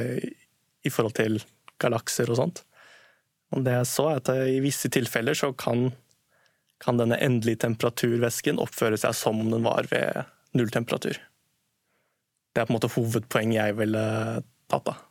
i 0.83 0.91
forhold 0.91 1.15
til 1.15 1.39
galakser 1.79 2.31
og 2.35 2.43
sånt. 2.43 2.65
Og 3.53 3.65
det 3.67 3.75
jeg 3.77 3.89
så, 3.91 4.09
er 4.11 4.23
at 4.23 4.31
i 4.49 4.61
visse 4.65 4.89
tilfeller 4.93 5.37
så 5.37 5.53
kan, 5.53 5.91
kan 6.83 7.01
denne 7.01 7.19
endelige 7.21 7.63
temperaturvæsken 7.67 8.61
oppføre 8.63 9.01
seg 9.01 9.17
som 9.17 9.41
om 9.43 9.53
den 9.53 9.67
var 9.67 9.89
ved 9.93 10.25
null 10.57 10.73
temperatur. 10.73 11.19
Det 12.53 12.61
er 12.61 12.69
på 12.69 12.73
en 12.73 12.79
måte 12.79 12.93
hovedpoenget 12.93 13.59
jeg 13.59 13.77
ville 13.81 14.05
tatt 14.73 14.93
av. 14.93 15.03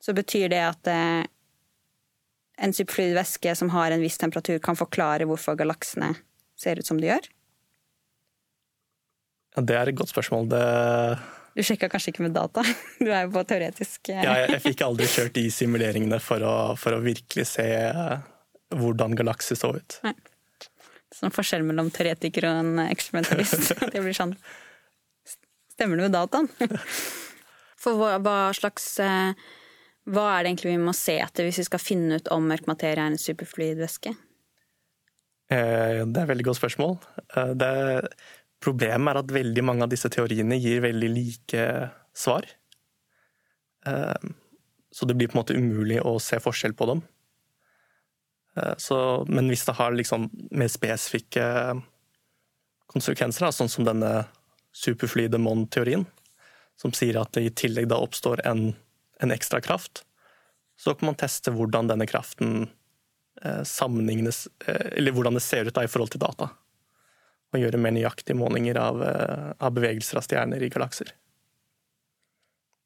Så 0.00 0.14
betyr 0.16 0.48
det 0.52 0.60
at 0.64 0.88
eh, 0.88 1.28
en 2.60 2.72
superfluid 2.76 3.12
væske 3.16 3.52
som 3.56 3.72
har 3.74 3.92
en 3.92 4.00
viss 4.00 4.16
temperatur, 4.20 4.58
kan 4.64 4.78
forklare 4.78 5.28
hvorfor 5.28 5.58
galaksene 5.60 6.14
ser 6.60 6.80
ut 6.80 6.88
som 6.88 7.00
de 7.00 7.10
gjør? 7.10 7.28
Ja, 9.56 9.64
det 9.66 9.76
er 9.76 9.90
et 9.90 9.98
godt 9.98 10.12
spørsmål. 10.12 10.48
Det 10.52 10.64
du 11.60 11.66
sjekka 11.66 11.90
kanskje 11.92 12.14
ikke 12.14 12.24
med 12.26 12.34
data? 12.36 12.64
Du 13.04 13.08
er 13.08 13.26
jo 13.26 13.34
på 13.34 13.44
teoretisk 13.48 14.10
eh. 14.12 14.24
Ja, 14.24 14.34
jeg, 14.42 14.56
jeg 14.56 14.64
fikk 14.70 14.84
aldri 14.86 15.08
kjørt 15.10 15.36
de 15.36 15.46
simuleringene 15.54 16.20
for 16.22 16.44
å, 16.46 16.56
for 16.80 16.96
å 16.96 17.04
virkelig 17.04 17.46
se 17.52 17.66
eh, 17.76 18.16
hvordan 18.76 19.16
galakser 19.18 19.58
så 19.58 19.72
ut. 19.76 20.00
Nei. 20.06 20.14
Sånn 21.14 21.34
forskjell 21.34 21.64
mellom 21.66 21.90
teoretiker 21.92 22.46
og 22.48 22.60
en 22.62 22.84
eksperimentalist. 22.86 23.74
Det 23.92 24.02
blir 24.02 24.16
sånn 24.16 24.36
Stemmer 25.74 25.96
det 25.96 26.10
med 26.10 26.12
dataen? 26.12 26.48
For 27.80 27.96
hva, 27.96 28.18
hva, 28.20 28.34
slags 28.52 28.84
eh, 29.00 29.30
Hva 30.12 30.24
er 30.34 30.44
det 30.44 30.50
egentlig 30.50 30.74
vi 30.74 30.82
må 30.82 30.92
se 30.96 31.14
etter 31.22 31.46
hvis 31.46 31.62
vi 31.62 31.68
skal 31.70 31.80
finne 31.80 32.18
ut 32.20 32.28
om 32.34 32.44
mørk 32.50 32.68
materie 32.68 33.00
er 33.00 33.14
en 33.14 33.20
superfluid 33.20 33.80
væske? 33.80 34.12
Det 35.50 35.56
er 35.58 36.04
et 36.04 36.28
veldig 36.30 36.44
godt 36.46 36.60
spørsmål. 36.60 36.92
Det 37.58 37.70
Problemet 38.60 39.14
er 39.14 39.20
at 39.22 39.32
veldig 39.32 39.64
mange 39.64 39.86
av 39.86 39.92
disse 39.92 40.10
teoriene 40.12 40.58
gir 40.60 40.82
veldig 40.84 41.08
like 41.14 41.66
svar. 42.16 42.44
Ehm, 43.88 44.34
så 44.92 45.06
det 45.06 45.16
blir 45.16 45.30
på 45.30 45.38
en 45.38 45.40
måte 45.40 45.56
umulig 45.56 46.00
å 46.04 46.18
se 46.20 46.40
forskjell 46.42 46.74
på 46.76 46.88
dem. 46.90 47.00
Eh, 48.56 48.74
så, 48.76 49.24
men 49.28 49.48
hvis 49.48 49.64
det 49.68 49.78
har 49.78 49.96
liksom 49.96 50.28
mer 50.50 50.68
spesifikke 50.68 51.46
konsekvenser, 52.90 53.48
sånn 53.54 53.70
som 53.70 53.86
denne 53.86 54.26
superflyde 54.76 55.40
Mon-teorien, 55.40 56.04
som 56.80 56.92
sier 56.96 57.20
at 57.20 57.32
det 57.36 57.46
i 57.46 57.54
tillegg 57.64 57.88
da 57.90 58.00
oppstår 58.02 58.42
en, 58.48 58.72
en 59.20 59.32
ekstra 59.34 59.60
kraft, 59.64 60.04
så 60.80 60.94
kan 60.96 61.10
man 61.10 61.18
teste 61.20 61.52
hvordan 61.52 61.90
denne 61.90 62.08
kraften 62.08 62.66
eh, 63.42 63.62
sammenlignes 63.68 64.46
eh, 64.66 64.96
Eller 64.96 65.12
hvordan 65.12 65.36
det 65.36 65.44
ser 65.44 65.68
ut 65.68 65.76
da 65.76 65.84
i 65.84 65.90
forhold 65.92 66.14
til 66.14 66.22
data 66.22 66.48
og 67.50 67.58
gjøre 67.58 67.80
mer 67.82 67.94
nøyaktige 67.96 68.38
målinger 68.38 68.78
av, 68.78 69.02
eh, 69.02 69.50
av, 69.58 69.74
bevegelser 69.74 70.20
av 70.20 70.26
stjerner 70.26 70.62
i 70.62 70.70
galakser. 70.70 71.12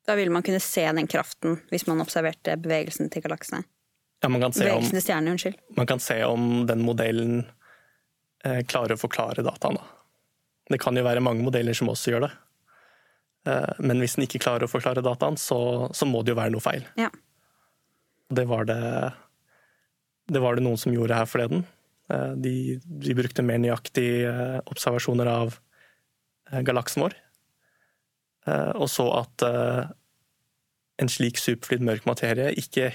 Da 0.05 0.17
ville 0.19 0.33
man 0.33 0.45
kunne 0.45 0.61
se 0.61 0.85
den 0.93 1.09
kraften 1.09 1.59
hvis 1.71 1.87
man 1.89 2.03
observerte 2.05 2.57
bevegelsen 2.61 3.11
til 3.13 3.25
galaksene? 3.25 3.65
Ja, 4.25 4.31
man 4.33 4.41
kan 4.41 4.55
se 4.57 4.71
om, 4.73 4.85
stjernene, 4.85 5.35
unnskyld. 5.37 5.59
Man 5.77 5.89
kan 5.89 6.01
se 6.01 6.17
om 6.25 6.65
den 6.69 6.85
modellen 6.85 7.45
eh, 8.45 8.63
klarer 8.65 8.97
å 8.97 9.01
forklare 9.01 9.45
dataene. 9.45 9.83
Det 10.71 10.81
kan 10.81 10.97
jo 10.97 11.05
være 11.05 11.21
mange 11.25 11.45
modeller 11.45 11.77
som 11.77 11.91
også 11.93 12.15
gjør 12.15 12.25
det. 12.25 12.33
Eh, 13.49 13.83
men 13.85 14.01
hvis 14.01 14.17
den 14.17 14.25
ikke 14.25 14.41
klarer 14.47 14.65
å 14.65 14.73
forklare 14.73 15.05
dataen, 15.05 15.37
så, 15.41 15.91
så 15.93 16.09
må 16.09 16.23
det 16.25 16.33
jo 16.33 16.41
være 16.41 16.55
noe 16.57 16.65
feil. 16.65 16.87
Ja. 17.01 17.11
Det 18.33 18.47
var 18.49 18.65
det, 18.69 18.81
det 20.33 20.41
var 20.41 20.57
det 20.57 20.65
noen 20.65 20.81
som 20.81 20.95
gjorde 20.97 21.21
her 21.21 21.29
forleden. 21.29 21.67
Eh, 22.13 22.33
de, 22.37 22.81
de 22.85 23.17
brukte 23.17 23.45
mer 23.45 23.61
nøyaktige 23.63 24.29
eh, 24.29 24.59
observasjoner 24.69 25.29
av 25.31 25.57
eh, 26.51 26.61
galaksen 26.67 27.07
vår, 27.07 27.21
og 28.77 28.91
så 28.93 29.07
at 29.17 29.41
en 31.01 31.09
slik 31.09 31.39
superflyd 31.41 31.81
mørk 31.89 32.03
materie 32.05 32.51
ikke 32.61 32.91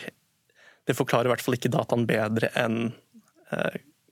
Det 0.86 0.94
forklarer 0.94 1.26
i 1.26 1.32
hvert 1.32 1.42
fall 1.42 1.56
ikke 1.58 1.72
dataen 1.74 2.04
bedre 2.06 2.52
enn 2.54 2.92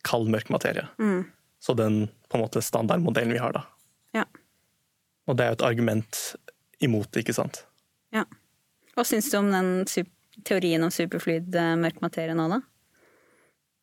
kald 0.01 0.31
mørk 0.33 0.49
materie. 0.49 0.87
Mm. 0.97 1.27
Så 1.61 1.75
den 1.77 2.07
på 2.25 2.39
en 2.39 2.41
måte 2.41 2.63
standardmodellen 2.65 3.35
vi 3.35 3.43
har, 3.43 3.53
da. 3.53 3.61
Ja. 4.17 4.25
Og 5.29 5.37
det 5.37 5.45
er 5.45 5.53
jo 5.53 5.59
et 5.59 5.67
argument 5.69 6.23
imot 6.81 7.11
det, 7.13 7.21
ikke 7.21 7.37
sant? 7.37 7.61
Ja. 8.17 8.25
Hva 8.97 9.05
syns 9.05 9.29
du 9.29 9.37
om 9.37 9.53
den 9.53 9.71
teorien 10.41 10.89
om 10.89 10.93
superflyd 10.97 11.53
mørk 11.85 12.01
materie 12.01 12.33
nå, 12.33 12.49
da? 12.49 12.63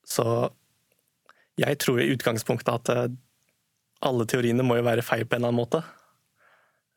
Så 0.03 0.27
jeg 1.61 1.79
tror 1.83 2.01
i 2.03 2.09
utgangspunktet 2.15 2.73
at 2.73 2.91
eh, 2.93 3.13
alle 4.05 4.27
teoriene 4.29 4.65
må 4.67 4.79
jo 4.79 4.87
være 4.87 5.05
feil 5.07 5.25
på 5.27 5.37
en 5.37 5.43
eller 5.43 5.53
annen 5.53 5.61
måte. 5.63 5.83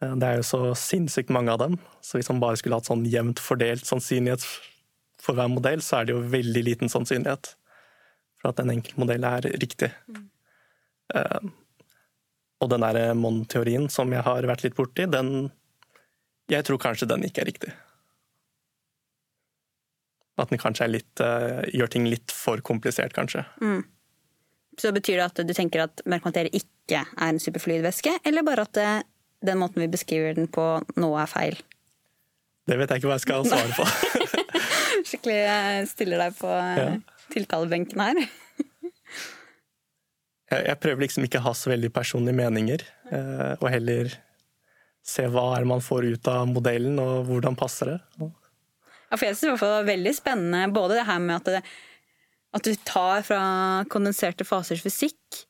Eh, 0.01 0.15
det 0.17 0.29
er 0.29 0.39
jo 0.39 0.47
så 0.47 0.61
sinnssykt 0.77 1.33
mange 1.33 1.53
av 1.53 1.61
dem, 1.61 1.77
så 2.01 2.17
hvis 2.17 2.31
man 2.33 2.41
bare 2.43 2.59
skulle 2.59 2.79
hatt 2.79 2.89
sånn 2.89 3.05
jevnt 3.09 3.41
fordelt 3.43 3.85
sannsynlighet 3.87 4.45
for 5.21 5.37
hver 5.37 5.51
modell, 5.51 5.83
så 5.85 5.99
er 5.99 6.07
det 6.07 6.15
jo 6.15 6.25
veldig 6.33 6.65
liten 6.65 6.93
sannsynlighet 6.93 7.53
for 8.37 8.51
at 8.51 8.61
en 8.61 8.73
enkelt 8.73 8.99
modell 9.01 9.25
er 9.25 9.49
riktig. 9.57 9.89
Mm. 10.13 10.27
Uh, 11.07 11.47
og 12.61 12.69
den 12.69 12.83
der 12.83 13.15
Mon-teorien 13.17 13.87
som 13.89 14.11
jeg 14.13 14.21
har 14.25 14.45
vært 14.49 14.65
litt 14.65 14.75
borti, 14.77 15.05
den 15.09 15.49
Jeg 16.47 16.63
tror 16.63 16.79
kanskje 16.79 17.07
den 17.09 17.25
ikke 17.27 17.41
er 17.41 17.49
riktig. 17.49 17.71
At 20.39 20.49
den 20.49 20.61
kanskje 20.61 20.87
litt 20.87 21.21
gjør 21.75 21.89
ting 21.91 22.05
litt 22.07 22.31
for 22.31 22.61
komplisert, 22.63 23.11
kanskje. 23.13 23.43
Mm. 23.59 23.81
Så 24.77 24.91
betyr 24.93 25.17
det 25.17 25.25
at 25.25 25.39
du 25.47 25.53
tenker 25.57 25.87
at 25.87 26.03
mørk 26.05 26.27
materie 26.27 26.53
ikke 26.53 27.01
er 27.01 27.31
en 27.31 27.41
superfluid 27.41 27.81
væske, 27.85 28.13
eller 28.27 28.45
bare 28.45 28.67
at 28.67 28.73
det, 28.77 28.91
den 29.47 29.59
måten 29.61 29.81
vi 29.81 29.89
beskriver 29.91 30.37
den 30.37 30.49
på 30.53 30.65
nå, 30.99 31.09
er 31.17 31.29
feil? 31.31 31.57
Det 32.67 32.77
vet 32.77 32.91
jeg 32.91 33.01
ikke 33.01 33.09
hva 33.09 33.17
jeg 33.17 33.25
skal 33.25 33.47
svare 33.47 33.73
på. 33.77 33.85
Skikkelig 35.07 35.39
eh, 35.39 35.81
stiller 35.89 36.17
deg 36.25 36.31
på 36.37 36.49
eh, 36.51 36.81
ja. 36.81 36.87
tiltalebenken 37.33 37.99
her. 38.03 38.15
jeg, 40.51 40.59
jeg, 40.59 40.77
prøver 40.83 41.05
liksom 41.05 41.27
ikke 41.27 41.41
å 41.41 41.47
ha 41.47 41.53
så 41.57 41.71
veldig 41.71 41.91
personlige 41.95 42.37
meninger, 42.37 42.79
eh, 43.09 43.53
og 43.57 43.67
heller 43.71 44.05
se 45.07 45.23
hva 45.31 45.45
er 45.55 45.63
man 45.69 45.83
får 45.83 46.09
ut 46.11 46.29
av 46.29 46.49
modellen, 46.51 46.99
og 46.99 47.29
hvordan 47.29 47.55
passer 47.57 47.85
det. 47.93 47.99
Ja, 48.19 49.15
for 49.15 49.25
jeg 49.29 49.37
synes 49.39 49.61
det 49.61 49.69
var 49.71 49.87
veldig 49.87 50.13
spennende 50.17 50.73
både 50.75 50.99
det 50.99 51.07
her 51.07 51.21
med 51.23 51.39
at 51.39 51.47
det, 51.47 51.61
at 52.55 52.65
du 52.65 52.73
tar 52.88 53.23
fra 53.27 53.41
kondenserte 53.91 54.45
fasers 54.47 54.83
fysikk 54.86 55.43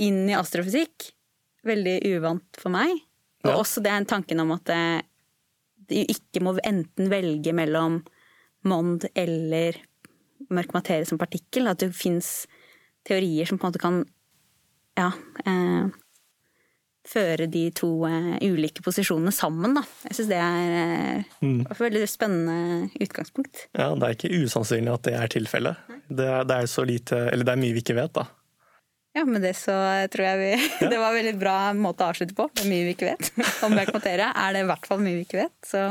inn 0.00 0.28
i 0.30 0.36
astrofysikk. 0.36 1.10
Veldig 1.66 1.98
uvant 2.14 2.60
for 2.60 2.72
meg. 2.72 2.92
Og 3.44 3.52
ja. 3.52 3.56
også 3.58 3.82
det 3.84 3.92
er 3.92 4.06
tanken 4.08 4.40
om 4.42 4.54
at 4.54 4.70
du 5.90 5.96
ikke 6.00 6.42
må 6.44 6.54
enten 6.64 7.10
velge 7.12 7.54
mellom 7.56 8.00
Mond 8.68 9.06
eller 9.16 9.78
mørk 10.52 10.74
materie 10.76 11.08
som 11.08 11.20
partikkel. 11.20 11.68
At 11.68 11.82
det 11.82 11.92
fins 11.96 12.46
teorier 13.08 13.48
som 13.48 13.58
på 13.58 13.66
en 13.66 13.72
måte 13.72 13.82
kan 13.82 14.00
ja, 14.98 15.10
eh, 15.48 15.90
føre 17.08 17.46
de 17.50 17.66
to 17.76 17.88
uh, 18.04 18.34
ulike 18.44 18.84
posisjonene 18.84 19.32
sammen. 19.34 19.76
Da. 19.78 19.84
Jeg 20.08 20.18
syns 20.18 20.30
det 20.30 20.40
er 20.40 20.74
uh, 20.74 21.38
mm. 21.44 21.62
et 21.64 21.80
veldig 21.80 22.02
spennende 22.10 22.90
utgangspunkt. 23.00 23.66
Ja, 23.78 23.92
Det 23.94 24.08
er 24.08 24.18
ikke 24.18 24.44
usannsynlig 24.44 24.92
at 24.92 25.06
det 25.08 25.16
er 25.16 25.32
tilfellet. 25.32 25.88
Det, 26.08 26.28
det, 26.50 26.58
er 26.58 26.68
så 26.70 26.84
lite, 26.84 27.24
eller 27.30 27.46
det 27.46 27.56
er 27.56 27.62
mye 27.62 27.76
vi 27.76 27.84
ikke 27.84 27.98
vet, 27.98 28.12
da. 28.18 28.26
Ja, 29.16 29.24
med 29.26 29.42
det 29.42 29.56
så 29.58 29.74
tror 30.12 30.22
jeg 30.22 30.38
vi 30.38 30.50
ja. 30.52 30.88
Det 30.92 30.98
var 31.00 31.10
en 31.10 31.16
veldig 31.18 31.38
bra 31.40 31.54
måte 31.74 32.06
å 32.06 32.12
avslutte 32.12 32.36
på. 32.38 32.46
Det 32.54 32.62
er 32.62 32.70
mye 32.70 32.86
vi 32.86 32.94
ikke 32.94 33.08
vet. 33.08 33.32
Om 33.66 33.74
mørk 33.74 33.94
materie 33.96 34.28
er 34.30 34.54
det 34.54 34.62
i 34.62 34.68
hvert 34.70 34.86
fall 34.86 35.02
mye 35.02 35.16
vi 35.18 35.24
ikke 35.26 35.40
vet. 35.40 35.56
Så 35.66 35.86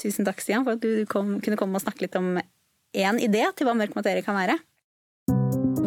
tusen 0.00 0.26
takk, 0.26 0.42
Stian, 0.42 0.66
for 0.66 0.78
at 0.78 0.82
du 0.82 1.04
kom, 1.10 1.36
kunne 1.44 1.60
komme 1.60 1.78
og 1.78 1.84
snakke 1.84 2.06
litt 2.06 2.18
om 2.18 2.34
én 2.38 3.22
idé 3.22 3.44
til 3.54 3.68
hva 3.68 3.76
mørk 3.78 3.94
materie 3.98 4.26
kan 4.26 4.38
være. 4.38 4.58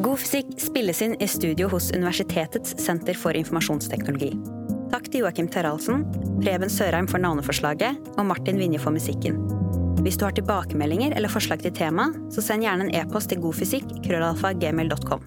God 0.02 0.18
fysikk 0.18 0.56
spilles 0.62 1.04
inn 1.04 1.14
i 1.22 1.28
studio 1.30 1.68
hos 1.70 1.92
Universitetets 1.92 2.74
senter 2.82 3.18
for 3.20 3.38
informasjonsteknologi. 3.38 4.32
Takk 4.92 5.06
til 5.08 5.22
Joakim 5.24 5.48
Terralsen, 5.48 6.02
Preben 6.42 6.72
Sørheim 6.72 7.06
for 7.08 7.22
navneforslaget 7.24 8.10
og 8.20 8.26
Martin 8.28 8.58
Vinje 8.60 8.80
for 8.84 8.92
musikken. 8.92 9.38
Hvis 10.04 10.18
du 10.20 10.26
har 10.28 10.36
tilbakemeldinger 10.36 11.16
eller 11.16 11.32
forslag 11.32 11.64
til 11.64 11.72
tema, 11.78 12.10
så 12.34 12.44
send 12.44 12.66
gjerne 12.66 12.90
en 12.90 12.96
e-post 13.00 13.32
til 13.32 13.40
godfysikk 13.40 13.88
krøllalfa 14.04 14.52
gmail.com. 14.60 15.24